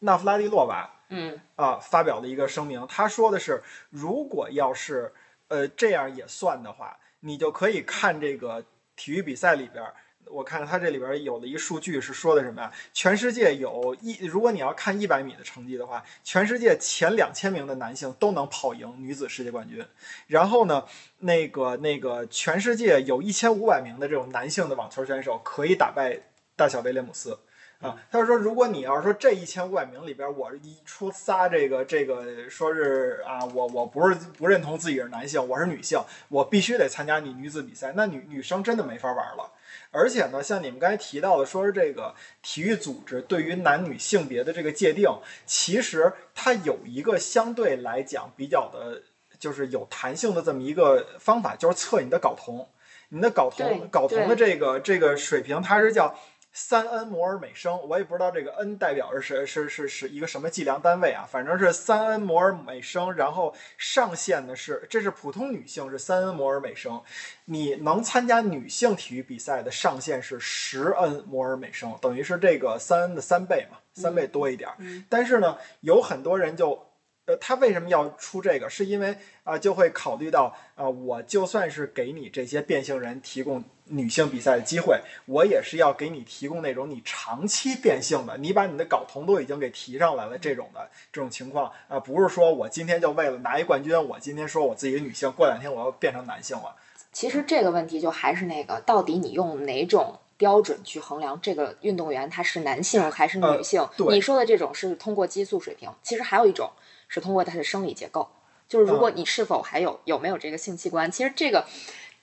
[0.00, 5.12] 纳夫拉蒂洛娃，嗯啊，发表了一个声明，他说的是，如果要是
[5.46, 8.64] 呃这样也算的话，你就可以看这个
[8.96, 9.84] 体育比赛里边。
[10.26, 12.72] 我看它这里边有了一数据，是说的什么呀？
[12.92, 19.84] 全世界有一，如果你要看一百米的成绩的话，全世界前两千名的男性都能跑赢女子世界冠军。
[20.26, 20.84] 然后呢，
[21.18, 26.18] 那个那个全世界有一千五百名的这种男性的网球选手可以打败
[26.56, 27.38] 大小威廉姆斯
[27.80, 28.00] 啊。
[28.10, 39.52] 他说，如果你要是说这一千五百名里边，我一出仨这个这个说是啊，我我不是不认同自己是男性，我是女性，我必须得参加你女子比赛，那女女生真的没法玩了。
[39.90, 45.08] 而且呢，像你们刚才提到的，说是这个体育组织对于男女性别的这个界定，
[45.46, 49.02] 其实它有一个相对来讲比较的，
[49.38, 52.66] 就是有弹性的这么一个方法，就是测你的睾酮，
[53.08, 56.18] 你的睾酮睾酮的这个这个水平，它是叫。
[56.52, 67.02] 三 n 摩尔每升，我也不知道这个 n 代表是是是是一个什么计量单位啊，反正是三 n 摩尔每升，然后上限呢是，这是普通女性是三 n 摩尔每升，
[67.46, 74.70] 你能参加女性体育比赛的上限是十 n 摩尔每升，等于是这个三 n 的三倍嘛，三倍多一点。
[75.08, 76.91] 但是呢，有很多人就。
[77.26, 78.68] 呃，他为什么要出这个？
[78.68, 96.74] 是因为啊，就会考虑到啊，我就算是给你这些变性人提供女性比赛的机会，我也是要给你提供那种你长期变性的，你把你的睾酮都已经给提上来了这种的这种情况啊，不是说我今天就为了拿一冠军，我今天说我自己女性，过两天我要变成男性了。
[97.12, 103.86] 其实这个问题就还是那个，到底你用哪种标准去衡量这个运动员他是男性还是女性？
[104.10, 106.68] 你说的这种是通过激素水平，其实还有一种。
[107.12, 108.26] 是通过它的生理结构，
[108.66, 111.66] 就是如果你是否还有有没有这个性器官，其实这个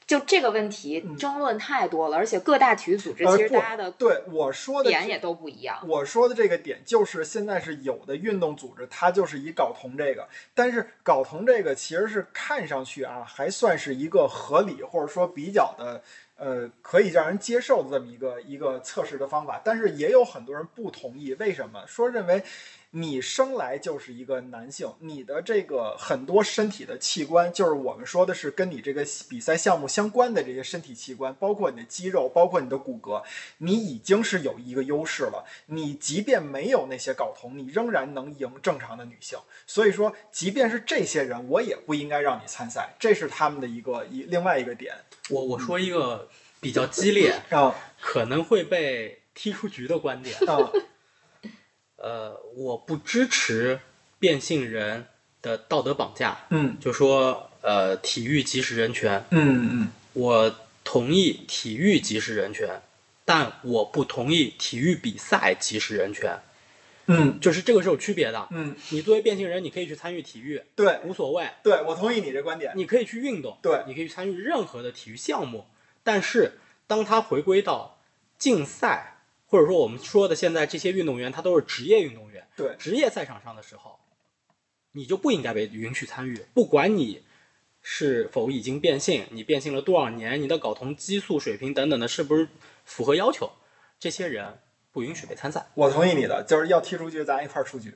[0.07, 5.77] 就这个问题争论太多了，而且各大体育组织其实大家的对我说的点也都不一样。
[5.87, 16.01] 我说的这个点就是现在是有的运动组织它就是以睾酮这个，但是睾酮这个其实是看上去啊还算是一个合理或者说比较的
[16.35, 22.43] 呃可以让人接受的这么一个一个测试的方法，但是也有很多人不同意，为什么说认为？
[22.91, 33.23] 你生来就是一个男性，你的这个很多身体的器官，就是我们说的是跟你这个比赛项目相关的这些身体器官，包括你的肌肉，包括你的骨骼，
[33.59, 35.45] 你已经是有一个优势了。
[35.67, 39.37] 你即便没有那些睾酮，你仍然能赢正常的女性。
[39.67, 44.95] 所以说，即便是这些人，我也不应该让你参赛，这是他们的一个一另外一个点。
[45.29, 46.27] 我我说一个
[46.59, 50.71] 比较激烈啊，可能会被踢出局的观点啊。
[52.01, 53.79] 呃，我不支持
[54.19, 55.07] 变性人
[55.41, 56.45] 的道德绑架。
[56.49, 59.25] 嗯，就说呃，体育即是人权。
[59.31, 62.81] 嗯嗯，我同意体育即是人权，
[63.25, 66.39] 但我不同意体育比赛即是人权。
[67.07, 68.47] 嗯，就是这个是有区别的。
[68.51, 71.49] 嗯，你作为变性人，你可以去参与体育，对，无所谓。
[71.63, 72.71] 对，我同意你这观点。
[72.75, 75.65] 你可以去运动，对，你可以去参与任何的体育项目。
[76.03, 76.53] 但是，
[76.87, 77.99] 当他回归到
[78.37, 79.15] 竞赛。
[79.49, 82.47] 或者说，我们说的现在这些运动员，他都是职业运动员。
[82.55, 83.97] 对，职业赛场上的时候，
[84.91, 86.45] 你就不应该被允许参与。
[86.53, 87.23] 不管你
[87.81, 92.47] 是否已经变性，你变性了多少年，你的睾酮激素水平等等的，是不是
[92.85, 93.49] 符合要求？
[93.99, 94.59] 这些人
[94.91, 95.65] 不允许被参赛。
[95.73, 97.91] 我同意你的，就是要踢出去，咱一块儿出局。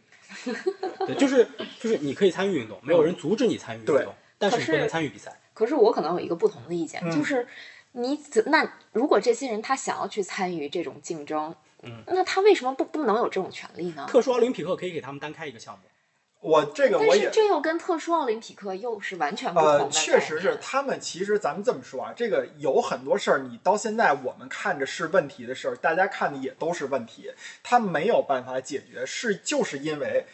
[1.06, 1.48] 对，就是
[1.80, 5.40] 就是你可以参与运动，没有人阻止你参与运动，但是你不能参与比赛。
[5.54, 7.48] 可是我可能有一个不同的意见，就是。
[7.94, 14.06] 你怎那如果这些人他想要去参与这种竞争，嗯，那他为什么不不能有这种权利呢？
[14.10, 15.82] 特殊奥林匹克可以给他们单开一个项目。
[16.42, 19.84] 我这个我也，这又跟特殊奥林匹克又是完全不同的。
[19.86, 27.32] 呃，确实是他们其实咱们这么说啊，这个有很多事儿，你到现在我们看着是问题的事儿，大家看的也都是问题，
[27.64, 30.26] 他没有办法解决，是就是因为。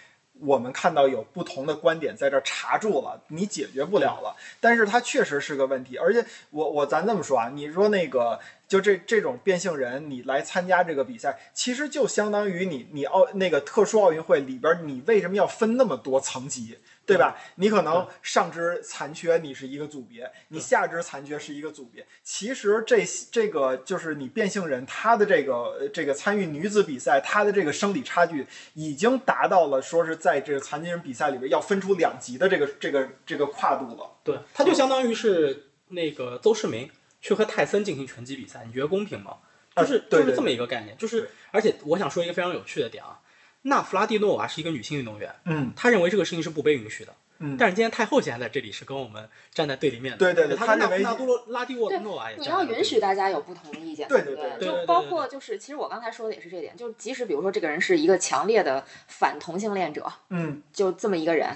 [0.42, 4.36] 我们看到有不同的观点在这查住了，你解决不了了。
[4.60, 16.78] 但是它确实是个问题，而且我我咱这么说啊，你说那个就这这种变性人，你来参加这个比赛，其实就相当于你你奥那个特殊奥运会里边，你为什么要分那么多层级？
[17.10, 17.36] 对吧？
[17.56, 22.06] 你可能上肢残缺，你是一个组别；你下肢残缺是一个组别。
[22.24, 34.18] 其实这这个就是你变性人，他的这个这个参与女子比赛，他的这个生理差距已经达到了说是在这个残疾人比赛里边要分出两级的这个这个这个跨度了。
[34.24, 39.38] 对，他就相当于是那个邹市明去和泰森进行拳击比赛，你觉得公平吗？
[39.76, 40.96] 就是就是这么一个概念。
[40.98, 43.20] 就是而且我想说一个非常有趣的点啊。
[43.64, 61.50] 那弗拉蒂诺娃是一个女性运动员，嗯，她认为这个事情是不被允许的，嗯，但是今天太后现在在这里是跟我们站在对立面的，对对对，她认为纳杜罗拉蒂沃诺娃也，你要允许大家有不同的意见，对对对，就包括就是其实我刚才说的也是这点，就即使比如说这个人是一个强烈的反同性恋者，嗯，就这么一个人，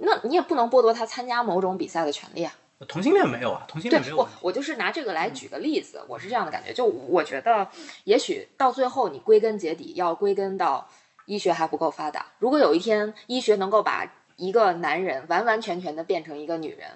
[0.00, 2.54] 那你也不能剥夺他参加某种比赛的权利啊。
[2.88, 4.16] 同性恋没有啊，同性恋没有。
[4.16, 7.68] 我我就是拿这个来举个例子，我是这样的感觉，就我觉得
[8.04, 10.90] 也许到最后你归根结底要归根到。
[11.26, 12.26] 医学还不够发达。
[12.38, 16.88] 如果有一天医学能够把一个男人完完全全的变成一个女人，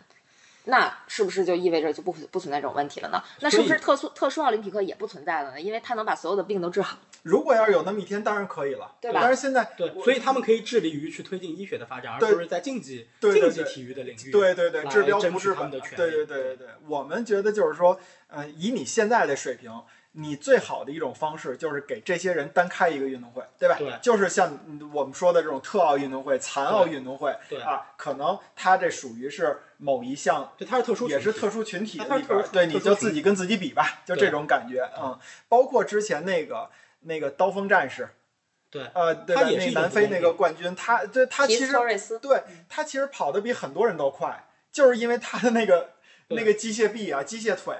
[0.65, 3.23] 那是不是就意味着就不不存在这种问题了呢？
[3.41, 5.61] 那是不是特殊特殊奥林匹克也不存在了呢？
[5.61, 6.99] 因为他能把所有的病都治好。
[7.23, 9.21] 如果要是有那么一天，当然可以了，对吧？
[9.21, 14.31] 但是现在对，所以他们可以致力于去推进医学的发展，而不是在竞技竞技体育的领域。
[14.31, 15.71] 对对对，治标不治本。
[15.71, 19.71] 对对对对对，我们觉得就是说，呃，以你现在的水平。
[20.19, 23.77] 你最好的一种方式就是给这些人单开一个运动会，对吧？
[23.79, 24.59] 对，就是像
[24.95, 27.61] 我们说的这种特奥运动会、残奥运动会，对。
[27.61, 35.19] 啊，可能他这属于是某一项，对，它是特殊，也是特殊群体里边，对，你就自己跟自己比吧，就这种感觉，嗯。
[35.51, 38.09] 包括之前那个那个刀锋战士，
[38.71, 41.73] 对，呃，对，那南非那个冠军，他对他其实
[42.23, 45.91] 对他其实跑得比很多人都快，就是因为他的那个。
[46.29, 47.77] 那个机械臂啊，机械腿，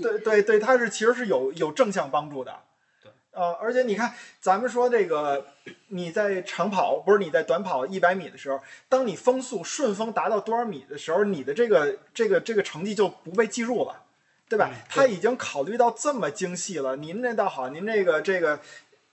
[0.00, 2.60] 对对对，它是其实是有有正向帮助的。
[3.02, 5.46] 对，呃，而且你看，咱们说这个，
[5.88, 14.04] 你在长跑不是你在短跑一百米的时候，当你风速顺风达到多少米的时候，你的这个这个这个成绩就不被计入了，
[14.48, 14.70] 对吧？
[14.88, 16.94] 他已经考虑到这么精细了。
[16.96, 18.60] 您那倒好，您这个这个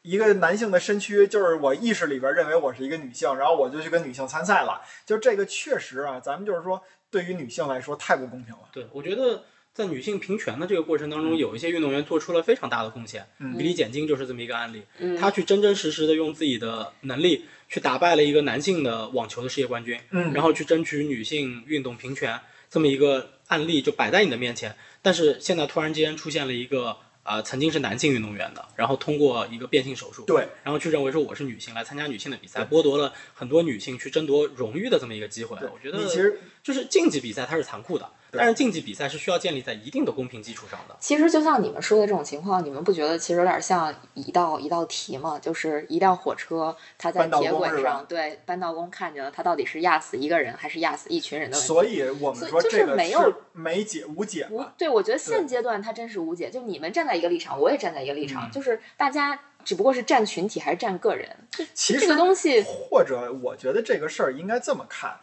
[0.10, 4.82] 一个男性的身躯，就是我意识里边认为我是一个女性，然后我就去跟女性参赛了。
[5.06, 6.82] 就这个确实啊，咱们就是说。
[7.12, 8.70] 对于女性来说太不公平了。
[8.72, 9.44] 对，我觉得
[9.74, 13.28] 在女性平权的这个过程当中，有一些运动员做出了非常大的贡献。
[13.40, 14.84] 嗯比利简金就是这么一个案例。
[15.00, 20.00] 嗯，他去真真实实的用自己的能力去打败了一个男性的网球的世界冠军。
[20.12, 24.76] 嗯，然后去争取女性运动平权，这么一个案例就摆在你的面前。
[25.02, 26.98] 但是现在突然间出现了一个。
[27.30, 35.56] 啊，曾经是男性运动员的，然后通过一个变性手术，对，然后去认为说我是女性来参加女性的比赛，剥夺了很多女性去争夺荣誉的这么一个机会。
[35.72, 40.96] 我觉得，其实就是竞技比赛它是残酷的，但是竞技比赛是需要建立在一定的公平基础上的。
[41.00, 45.40] 其实就像你们说的这种情况，你们不觉得其实有点像一道一道题吗？
[45.40, 51.68] 就是一辆火车，它在铁轨上，对，扳道工看见了，它到底是压死一个人还是压死一群人的问题。
[51.68, 54.48] 所以我们说这个没有没解无解。
[54.50, 56.50] 无对，我觉得现阶段它真是无解。
[56.50, 58.00] 就你们站在一个立场，我也站在。
[58.00, 61.36] 一个立场就是大家只不过是站群体还是站个人，
[61.74, 65.18] 其实这个东西或者我觉得这个事儿应该这么看，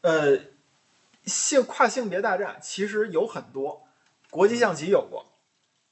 [0.00, 0.36] 呃，
[1.24, 3.86] 性跨性别大战其实有很多，
[4.30, 5.26] 国际象棋有过，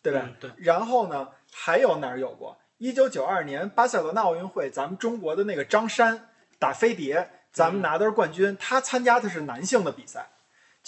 [0.02, 0.30] 对吧？
[0.40, 0.50] 对。
[0.56, 2.58] 然后呢，还有哪儿有过？
[2.78, 10.30] 一九九二年巴塞罗那奥运会，咱们中国的那个张山打飞碟，咱们拿的是冠军，他参加的是男性的比赛。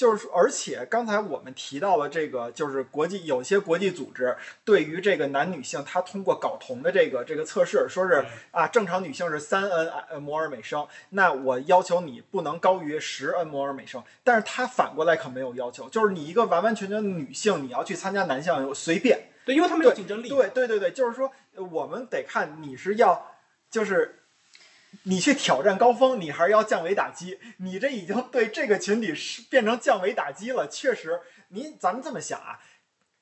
[0.01, 4.35] 就是，而且刚才我们提到了这个，就是国际有些国际组织
[4.65, 14.03] 对于这个男女性，他通过睾酮的这个这个测试，说是啊，正常女性是三 n 摩尔每升，那我要求你不能高于十 n 摩尔每升。
[14.25, 20.31] 但是他反过来可没有要求，就是你一个完完全全的女性，你要去参加男性随便，对，因为他没有竞争力。
[20.31, 21.31] 对对对对，就是说
[21.71, 23.37] 我们得看你是要
[23.71, 24.17] 就是。
[25.05, 27.39] 你去挑战高峰，你还是要降维打击？
[27.59, 30.69] 你这已经对这个群体是变成降维打击了。
[30.69, 32.61] 确实，你咱们这么想啊，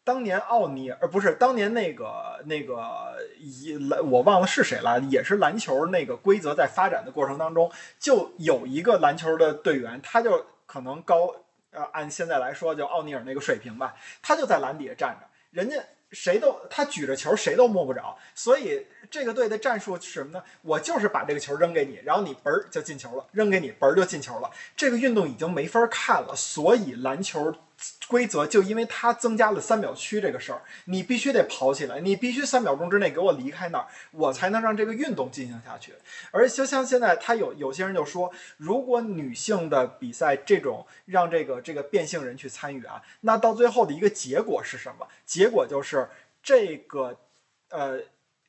[0.02, 11.34] 当年奥尼尔不是当年那个那个一篮，我忘了是谁了，也是篮球那个规则在发展的过程当中，就有一个篮球的队员，他就可能高
[11.70, 15.76] 呃，按现在来说就奥尼尔那个水平吧，他就在篮底下站着，人家。
[16.12, 18.16] 谁都他举着球，谁都摸不着。
[18.34, 20.42] 所以这个队的战术是什么呢？
[20.62, 24.50] 我就是把这个球扔给你，然后你嘣儿就进球了，扔给你嘣儿就进球了。
[24.76, 26.34] 这个运动已经没法看了。
[26.36, 27.54] 所以篮球。
[28.08, 35.92] 规则就因为它增加了三秒区这个事儿，你必须得跑起来，你必须三秒钟之内给我离开那儿，我才能让这个运动进行下去。
[36.30, 45.06] 而就像现在，他有有些人就说，如果女性的比赛这种让这个这个变性人去参与啊，那到最后的一个结果是什么？
[45.24, 46.08] 结果就是
[46.42, 47.16] 这个
[47.68, 48.00] 呃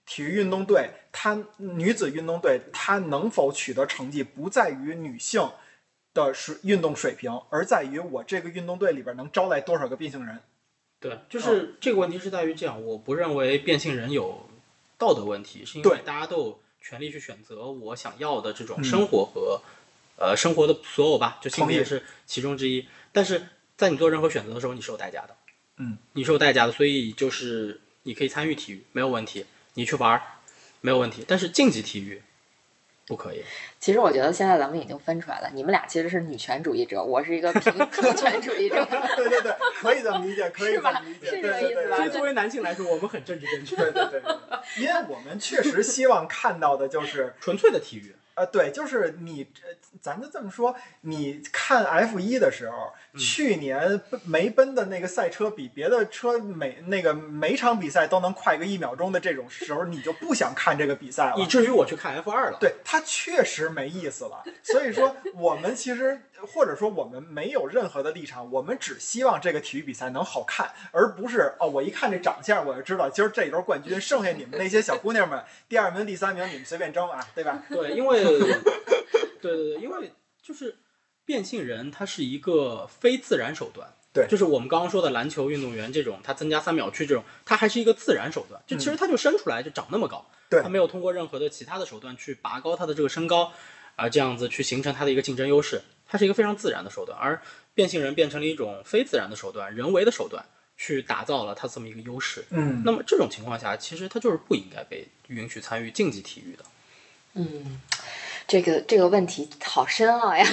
[0.05, 5.47] 体育运动队，它女子运动队，它能否取得成绩，不在于女性。
[6.27, 10.39] 的水运动水平，而在于我这个运动队里边能招来多少个变性人。
[10.99, 14.49] 对，就是这个问题是在于这样，我不认为变性人有
[14.97, 19.61] 道德问题，是因为大家都有权利去选择我想要的这种生活和、
[20.17, 22.85] 呃生活的所有吧，就性别是其中之一。
[23.13, 23.47] 但是
[23.77, 25.35] 在你做任何选择的时候，你是有代价的，
[25.77, 29.45] 嗯，你是有代价的，所以就是你可以参与体育没有问题，
[29.75, 30.21] 你去玩儿
[30.81, 32.21] 没有问题，但是竞技体育
[33.09, 33.43] 不可以。
[33.79, 38.75] 其实我觉得现在咱们已经分出来了，你们俩其实是女权主义者，我是一个平 平权主义者。
[39.17, 39.51] 对对对，
[39.81, 48.15] 可以这么理解，可以这么理解，对是这个对对意思吧对其实作为男性来说，我们很政治正确，对对对对，因为我们确实希望看到的就是，纯粹的体育。
[48.39, 49.67] 呃，对，就是你，呃
[50.01, 61.45] 咱就这么说，你看 F 一的时候，去年奔梅奔的那个赛车比别的车每那个每场比赛都能快个一秒钟的这种时候，你就不想看这个比赛了以。
[61.45, 62.57] 至于我去看 F 二了。
[62.61, 64.41] 对，它确实没意思了。
[64.63, 77.63] 所以说，我们其实或者说我们没有任何的立场，我们只希望这个体育比赛能好看，而不是哦，我一看这长相我就知道今儿这一轮冠军，剩下你们那些小姑娘们，第二名、第三名你们随便争啊，对吧？
[77.69, 78.23] 对，因为
[79.41, 80.11] 对对对，因为
[80.41, 80.77] 就是
[81.25, 83.87] 变性人，他是一个非自然手段。
[84.11, 88.59] 对就是我们刚刚说的篮球运动员这种，他增加三秒区这种，他还是一个自然手段。
[88.65, 93.53] 就其实他就生出来就长那么高，对他没有通过任何的其他的手段去拔高他的这个身高，
[93.95, 97.17] 啊、这样子去形成他的一个竞争优势，它是一个非常自然的手段。
[97.17, 97.41] 而
[97.73, 100.43] 变性人变成了一种非自然的手段，人为的手段
[100.75, 102.43] 去打造了它这么一个优势。
[102.49, 106.65] 嗯那么这种情况下，其实他就是不应该被允许参与竞技体育的。
[107.35, 107.79] 嗯，
[108.47, 110.43] 这个这个问题好深奥呀。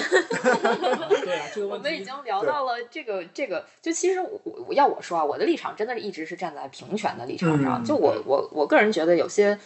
[1.25, 7.83] 对啊，这个问题我们已经聊到了这个这个，就其实我我要我说啊，我的立场真的是一直是站在平权的立场上。
[7.83, 9.59] 嗯就我我我个人觉得有些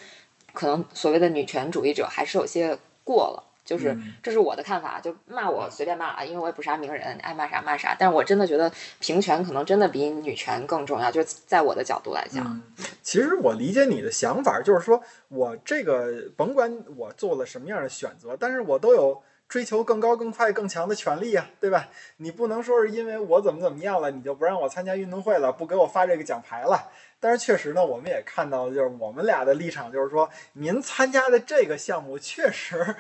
[0.55, 3.50] 可能所谓的女权主义者还是有些过了。
[3.71, 7.95] 就是嗯这是我的看法，就骂我随便骂啊，因为我也不是啥名人，爱骂啥骂啥。
[7.97, 8.69] 但是我真的觉得
[8.99, 12.45] 平权可能真的比女权更重要，就是在我的角度来讲。
[12.45, 12.61] 嗯，
[13.01, 21.89] 其实我理解你的想法，就是说我这个甭管我做了什么样的选择，但是我都有追求更高、更快、更强的权利啊，对吧？
[22.17, 26.91] 你不能说是因为我怎么怎么样了，你就不让我参加运动会了，不给我发这个奖牌了。
[27.21, 32.97] 但是确实呢，我们也看到，就是我们俩的立场，就是说，您参加的这个项目确实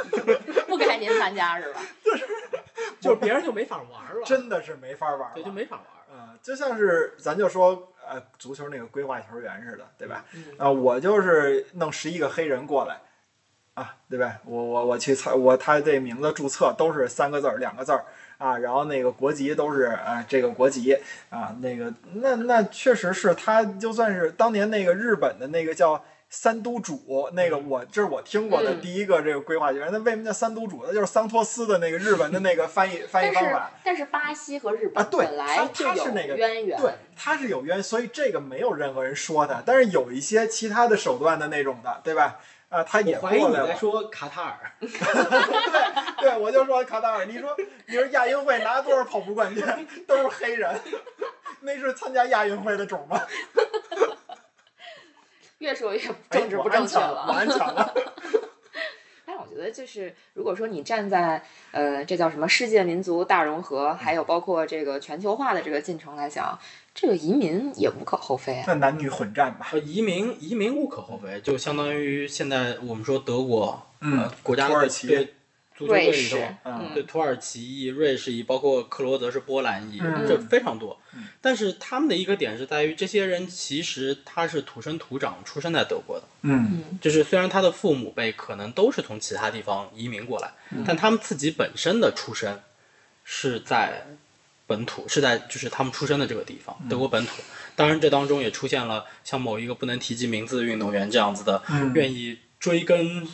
[0.66, 1.80] 不该您参加是吧？
[2.02, 2.26] 就是
[3.00, 5.84] 就别人就没法玩了， 真的是没法玩了，对就没法玩。
[6.10, 10.24] 嗯，就像是咱就说，呃，足球那个规划球员似的，对吧？
[10.32, 12.98] 嗯啊、我就是弄十一个黑人过来，
[13.74, 14.38] 啊，对吧？
[14.46, 18.06] 我我我去参，我他这名字注册都是三个字儿、两个字儿
[18.38, 20.96] 啊，然后那个国籍都是啊这个国籍
[21.28, 26.02] 啊，那个那那确实是他，就算是当年那个日本的那个叫。
[26.30, 29.88] 三都主，那个我这是我听过的嗯第一个这个规划球员。
[29.90, 30.84] 那为什么叫三都主？
[30.86, 33.70] 那就是桑托斯的那个日本的那个翻译翻译方法。
[33.82, 42.36] 但是巴西和日本啊对本本来他他是那个渊源，对，他是有渊，所以这个没有任何人说他，但是有一些其他的手段的那种的，对吧？
[42.68, 43.66] 啊，他也我怀疑过来了。
[43.66, 44.88] 你在说卡塔尔， 对
[46.20, 47.56] 对，我就说卡塔尔，你说
[47.86, 49.64] 你说亚运会拿多少跑步冠军
[50.06, 50.78] 都是黑人，
[51.60, 53.18] 那是参加亚运会的种吗？
[55.58, 57.20] 越说越哎政治不正确我了。
[57.32, 57.94] 安全了。
[59.58, 61.42] 我觉得，就是如果说你站在
[61.72, 66.56] 呃，这叫什么世界民族大融合，还有包括这个全球化的这个进程来讲，
[66.94, 68.64] 这个移民也无可厚非啊。
[68.68, 69.66] 那男女混战吧。
[69.72, 75.34] 呃，移民移民无可厚非，就相当于现在我们说德国，嗯呃，国家土耳其对
[75.78, 81.28] 足球队里瑞士头，，嗯对土耳其裔、瑞士裔，包括克罗泽是波兰裔，嗯这非常多嗯。
[81.40, 90.50] 但是他们的一个点是在于，这些人其实他是土生土长出生在德国的，嗯嗯就是虽然他的父母辈可能都是从其他地方移民过来，
[90.84, 92.60] 但他们自己本身的出身
[93.22, 94.04] 是在
[94.66, 97.32] 本土，是在就是他们出生的这个地方，德国本土。
[97.76, 103.24] 当然，这当中也出现了像某一个不能提及名字的运动员这样子的，嗯愿意追根，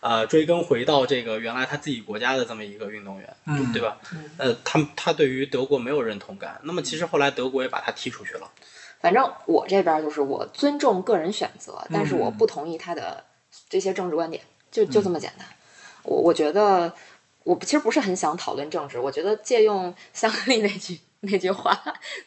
[0.00, 3.98] 呃，追根回到这个原来他自己国家的这么一个运动员，嗯，对吧？
[4.12, 8.50] 嗯呃，他他对于德国没有认同感，那么其实后来德国也把他踢出去了。
[9.00, 13.24] 反正我这边就是我尊重个人选择，但是我嗯不同意他的
[13.68, 15.46] 这些政治观点，就就这么简单。
[16.02, 16.92] 我我觉得
[17.44, 21.76] 我其实不是很想讨论政治，我觉得借用香格里那句那句话，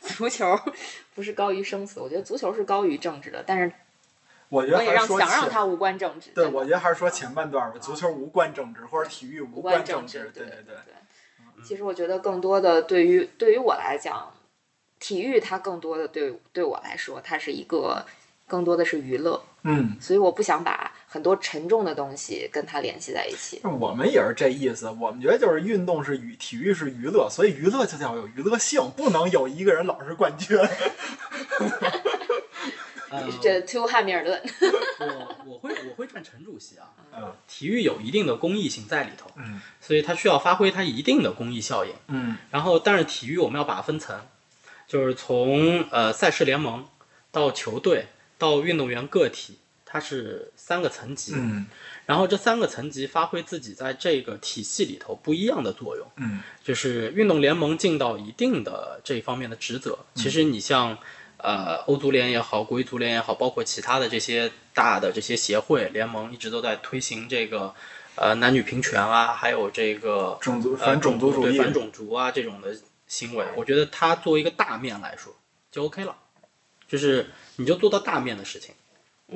[0.02, 0.46] 足球
[1.16, 3.72] 不是高于生死，我觉得足球是高于政治的，但是
[4.52, 6.32] 我觉得想让他无关政治。
[6.36, 10.76] 对，我觉得还是说前半段吧，足球无关政治，或者体育无无关政治，对对对。
[11.64, 14.34] 其实我觉得更多的对于对于我来讲，
[15.00, 18.06] 体育它更多的对对我来说，它是一个
[18.46, 19.42] 更多的是娱乐。
[19.64, 23.62] 嗯，所以我不想把很多沉重的东西跟它联系在一起。
[23.64, 30.58] 我们也是这意思，我们觉得就是运动是娱，体育是娱乐，所以娱乐就要有娱乐性，不能有一个人老是冠军。
[33.42, 34.42] 这 To 汉密尔顿，
[35.00, 44.22] 我我会我会站陈主席啊，嗯，体育有一定的公益性在里头，嗯，所以它需要发挥它一定的公益效应，嗯，然后但是体育我们要把它分层，
[44.88, 46.88] 就是从呃赛事联盟
[47.32, 48.06] 到球队
[48.38, 51.66] 到运动员个体，它是三个层级，嗯，
[52.06, 60.98] 然后这三个层级发挥自己在这个体系里头不一样的作用，嗯，就是运动联盟尽到一定的这一方面的职责，其实你像。
[61.44, 67.74] 呃，欧足联也好，国际足联也好，包括其他的这些大的这些协会联盟，一直都在推行这个
[68.16, 72.76] 呃男女平权啊，还有这个种族呃反种族主义、对反种族啊这种的
[73.08, 73.46] 行为。
[73.56, 75.34] 我觉得它作为一个大面来说
[75.72, 76.16] 就 OK 了，
[76.88, 78.76] 就是你就做到大面的事情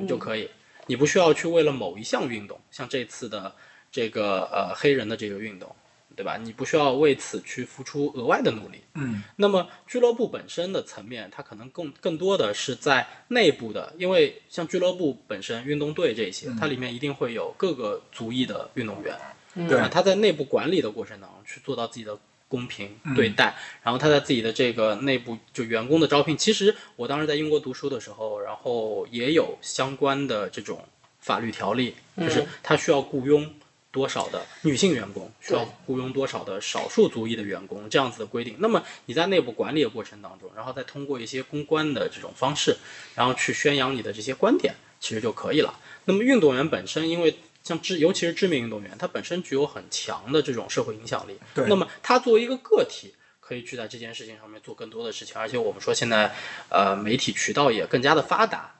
[0.06, 0.48] 就可以，
[0.86, 3.54] 你不需要去为了某一项运动，像这次的
[3.90, 5.74] 这个呃黑人的这个运动。
[6.16, 6.38] 对吧？
[6.42, 8.80] 你不需要为此去付出额外的努力。
[8.94, 19.14] 嗯，那么俱乐部本身的层面，它可能更更多的是在内部的，因为像俱乐部本身、运动队这些，它里面一定会有各个族裔的运动员。
[19.68, 30.82] 对啊，他在内部管理的过程当中去做到自己的公平对待，然后他在自己的这个内部就员工的招聘，其实我当时在英国读书的时候，然后也有相关的这种
[31.20, 33.50] 法律条例，就是他需要雇佣。
[33.96, 42.76] 多少的女性员工需要雇佣多少的少数族裔的员工这样子的规定，那么你在内部管理的过程当中，然后再通过一些公关的这种方式，
[43.14, 45.80] 然后去宣扬你的这些观点，其实就可以了。
[46.04, 51.64] 那么运动员本身，因为像知尤其是知名运动员，他本身具有很强的这种社会影响力，对。
[51.66, 56.34] 那么他作为一个个体，可以去在这件事情上面做更多的事情，而且我们说现在，
[56.68, 58.75] 呃，媒体渠道也更加的发达。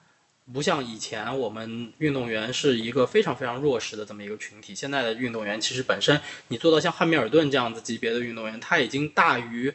[0.52, 4.74] 不像以前，我们运动员是一个非常非常弱势的这么一个群体。
[4.74, 9.74] 现在的运动员其实本身，你做到像汉密尔顿这样子级别的运动员，他已经大于，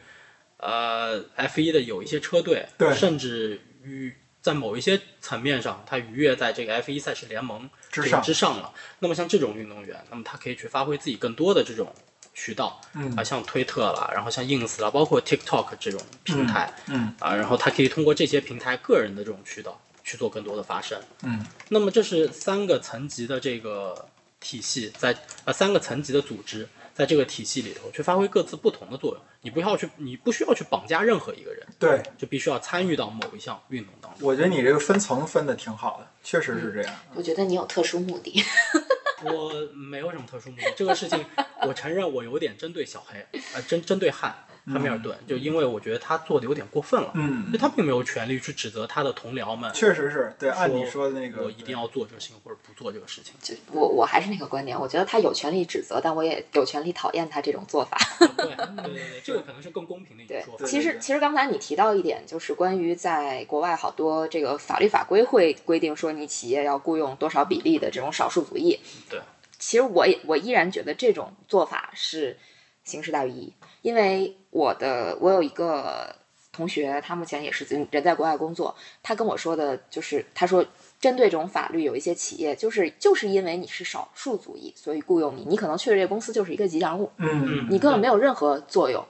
[0.56, 8.72] 呃，F1 的有一些车队，甚至于在某一些层面上，他逾越在这个 F1 赛事联盟之上之上了。
[9.00, 11.94] 那么像这种运动员，那么他可以去发挥自己更多的这种
[12.32, 12.80] 渠道，
[13.14, 19.78] 啊，像推特了，然后像 Ins 了，包括 TikTok 这种平台，嗯，啊，然后他可以通过这些平台个人的这种渠道。
[20.12, 24.06] 去做更多的发声，嗯，那么这是三个层级的这个
[24.40, 29.22] 体系，在呃三个层级的组织，在这个体系里头去发挥各自不同的作用。
[29.40, 34.28] 你不要去，你不需要去绑架任何一个人，对，就必须要参与到某一项运动当中。
[34.28, 36.94] 我觉得你这个分层分的挺好的，确实是这样。
[37.14, 38.44] 我觉得你有特殊目的，
[39.24, 41.24] 我没有什么特殊目的，这个事情
[41.66, 44.44] 我承认我有点针对小黑，呃，针针对汉。
[44.66, 53.34] 汉密尔顿，就因为我觉得他做的有点过分了，嗯，就他并没有权利去指责他的同僚们，确实是对，按你说的那个，我一定要做这个事情或者不做这个事情。
[53.40, 57.98] 就我我还是那个观点，我觉得他有权利指责，但我也有权利讨厌他这种做法。
[58.18, 60.64] 对对对对， 这个可能是更公平的一种说法。
[60.64, 68.78] 其实其实刚才你提到一点，就是关于在国外好多这个法律法规会规定说你企业要雇佣多少比例的这种少数族裔。
[69.10, 69.20] 对，
[69.58, 72.38] 其实我也我依然觉得这种做法是
[72.84, 73.52] 形式大于义。
[73.82, 76.16] 因为我的我有一个
[76.50, 78.74] 同学，他目前也是人在国外工作。
[79.02, 80.64] 他跟我说的就是，他说
[81.00, 89.04] 针对这种法律，有一些企业就是就是因为你是少数族裔，所以雇佣你，你可能去了这个公司就是一个吉祥物，嗯，你根本没有任何作用。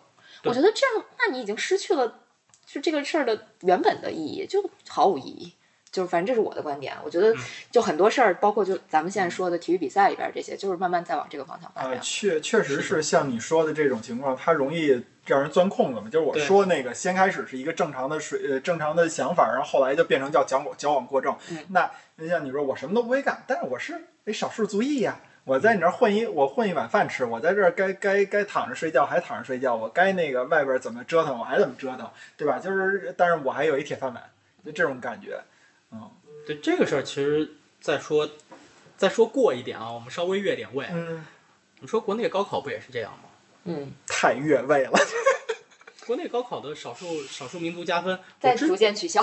[0.44, 2.20] 我觉得这样，那你已经失去了
[2.64, 5.52] 就这个事儿的原本的意义，就毫无意义。
[5.92, 7.34] 就是反正这是我的观点，我觉得
[7.70, 12.00] 就很多事儿，包括就咱们现在说的体育比赛里边这些，就是慢慢在往这个方向发展。
[12.00, 16.08] 确确实是像你说的这种情况，它容易让人钻空子嘛。
[16.10, 21.36] 就是我说那个，先开始是一个正常的水呃正常的想法，然后后来就变成叫矫枉矫枉过正。
[21.68, 23.92] 那那像你说我什么都不会干，但是我是
[24.24, 32.58] 哎少数族裔呀，我在你这儿混一我混一碗饭吃，我在这儿该该该躺着睡觉还躺着睡觉，我该那个外边怎么折腾我还怎么折腾，对吧？
[32.58, 34.22] 就是但是我还有一铁饭碗，
[34.64, 35.38] 就这种感觉。
[35.92, 36.10] 嗯，
[36.46, 38.28] 对这个事儿，其实再说，
[38.96, 40.86] 再说过一点啊，我们稍微越点位。
[40.90, 41.24] 嗯，
[41.80, 43.28] 你说国内高考不也是这样吗？
[43.64, 44.92] 嗯，太越位了。
[46.06, 49.22] 国内高考的少数少数民族加分在逐渐取消。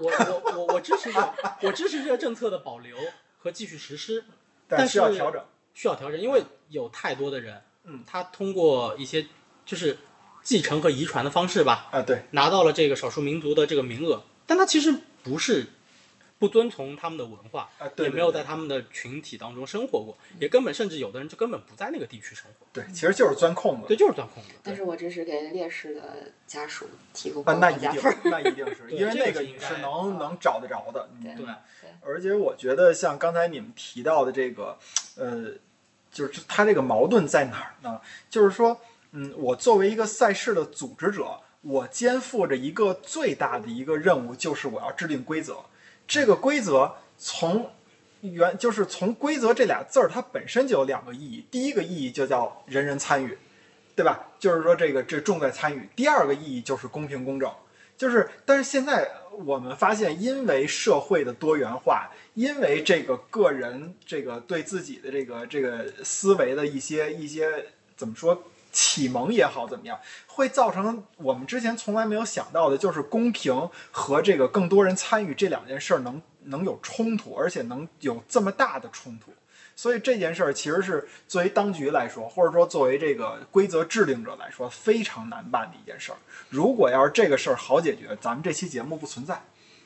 [0.00, 2.96] 我我我我支持这 我支持这个政策的保留
[3.38, 4.24] 和继续实施，
[4.66, 5.44] 但需要调整，
[5.74, 9.26] 需要调整，因为有太多的人，嗯，他通过一些
[9.64, 9.98] 就是
[10.42, 14.92] 继承和遗传的方式吧，啊对，拿到了这个少数民族的这个名额，但他其实
[15.22, 15.66] 不是。
[16.38, 22.66] 不遵从他们的文化，也没有在他们的群体当中生活过，也根本甚至有的人就根本不在那个地区生活。
[22.72, 23.88] 对，其实就是钻空子。
[23.88, 24.50] 对，就是钻空子。
[24.62, 31.08] 但是我这是给烈士的家属提供那一定，那一定是 因为那个你是能能找得着的。
[31.22, 31.46] 对。
[32.00, 34.78] 而且我觉得像刚才你们提到的这个，
[35.16, 35.50] 呃，
[36.12, 38.00] 就是他这个矛盾在哪儿呢？
[38.30, 38.80] 就是说，
[39.10, 45.56] 嗯，我作为一个赛事的组织者，我肩负着一个最大的一个任务，就是我要制定规则。
[46.08, 47.70] 这个规则从
[48.22, 51.44] 原就是从规则这俩字儿，它本身就有两个意义。
[51.50, 53.38] 第一个意义就叫人人参与，
[53.94, 54.26] 对吧？
[54.40, 55.88] 就是说这个这重在参与。
[55.94, 57.52] 第二个意义就是公平公正，
[57.96, 59.08] 就是但是现在
[59.44, 68.42] 我们发现，因为社会的多元化，因为这个个人这个对自己的这个这个思维的一些一些怎么说？
[68.70, 79.32] 启蒙也好，怎么样，会造成我们之前从来没有想到的，就是公平和这个更多人参与这两件事儿能能有冲突，而且能有这么大的冲突。
[79.74, 86.18] 所以这件事儿其实是作为当局来说，或者说作为这个规则制定者来说，非常难办的一件事儿。
[86.48, 89.40] 如果要是这个事儿好解决，咱们这期节目不存在。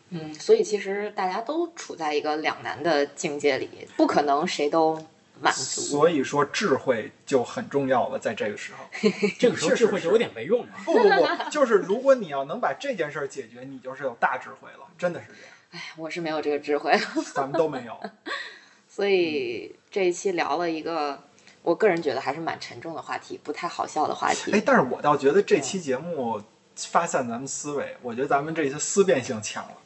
[0.08, 5.06] 嗯，所以其实大家都处在一个两难的境界里，不可能谁都。
[5.50, 8.84] 所以说智慧就很重要了，在这个时候，
[9.38, 10.72] 这个时候智慧就有点没用了。
[10.84, 15.42] 不不不，就是如果你要能把这件事儿解决，你就是有大智慧了，真的是这样。
[15.72, 16.92] 哎，我是没有这个智慧，
[17.34, 17.98] 咱们都没有。
[18.88, 21.18] 所以这一期聊了一个，
[21.62, 24.52] 我个人觉得还是蛮沉重的话题，不太好笑的话题。
[24.52, 26.42] 哎，但是我倒觉得这期节目
[26.76, 29.76] 发散咱们思维，我觉得咱们这些思辨性强了。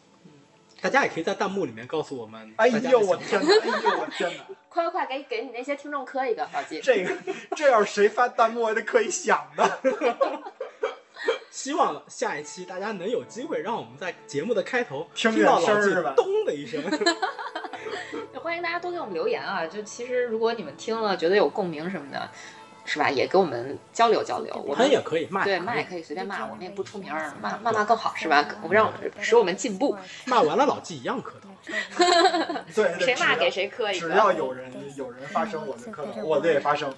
[0.81, 2.53] 大家也可以在弹幕里面告诉我们。
[2.57, 3.49] 哎呦我天哪！
[3.61, 4.45] 哎呦我天哪！
[4.68, 6.81] 快快快，给给你那些听众磕一个，老金。
[6.83, 7.16] 这个
[7.57, 9.81] 这要是谁发弹幕，得可以想的。
[11.51, 16.83] 希望下一期大家能有机会让我们在节目的开头听到老金咚的一声。
[18.43, 19.66] 欢迎大家多给我们留言啊！
[19.66, 22.31] 就其实如果你们听了觉得有共鸣什么的。
[22.87, 23.11] 是吧？
[23.11, 27.12] 也跟我们交流交流，我们也可以骂，对骂也可以随便骂，我们也不出名，
[27.43, 28.47] 骂骂骂更好，是吧？
[28.62, 29.97] 我们让使我们进步。
[30.24, 31.49] 骂完了老纪一样磕头。
[32.75, 34.09] 对，谁骂给谁磕一个。
[34.09, 36.93] 只要有人有人发声，我就磕头，我的也发声。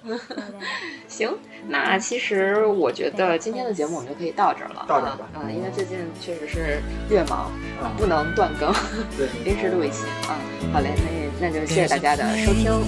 [1.08, 1.36] 行，
[1.68, 4.84] 那其实我觉得今天的节目我们就可以到这儿了。
[4.86, 5.28] 到这儿吧。
[5.34, 7.50] 嗯，因为最近确实是略忙，
[7.96, 8.72] 不能断更，
[9.16, 10.36] 对 临时录一期啊。
[10.72, 10.92] 好嘞，
[11.40, 12.86] 那那就谢谢大家的收听，本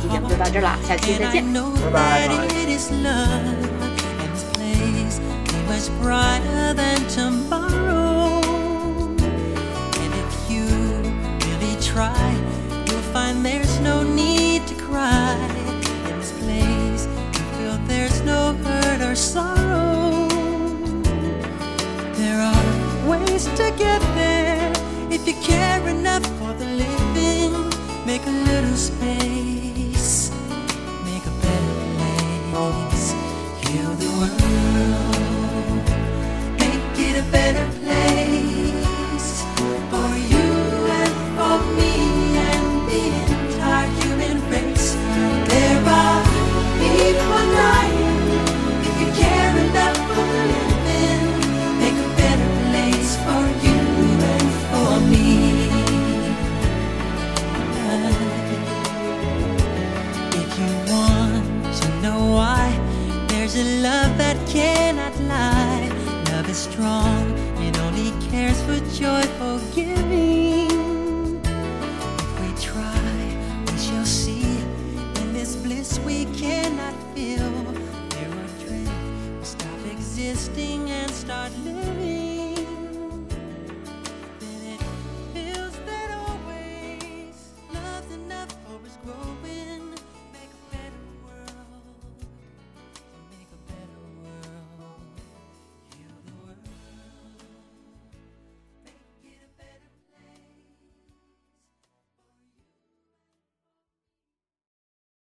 [0.00, 1.44] 期节目就到这儿了，下期再见，
[1.92, 2.28] 拜拜。
[5.66, 7.93] much brighter than tomorrow.
[11.94, 12.34] Try,
[12.88, 14.43] you'll find there's no need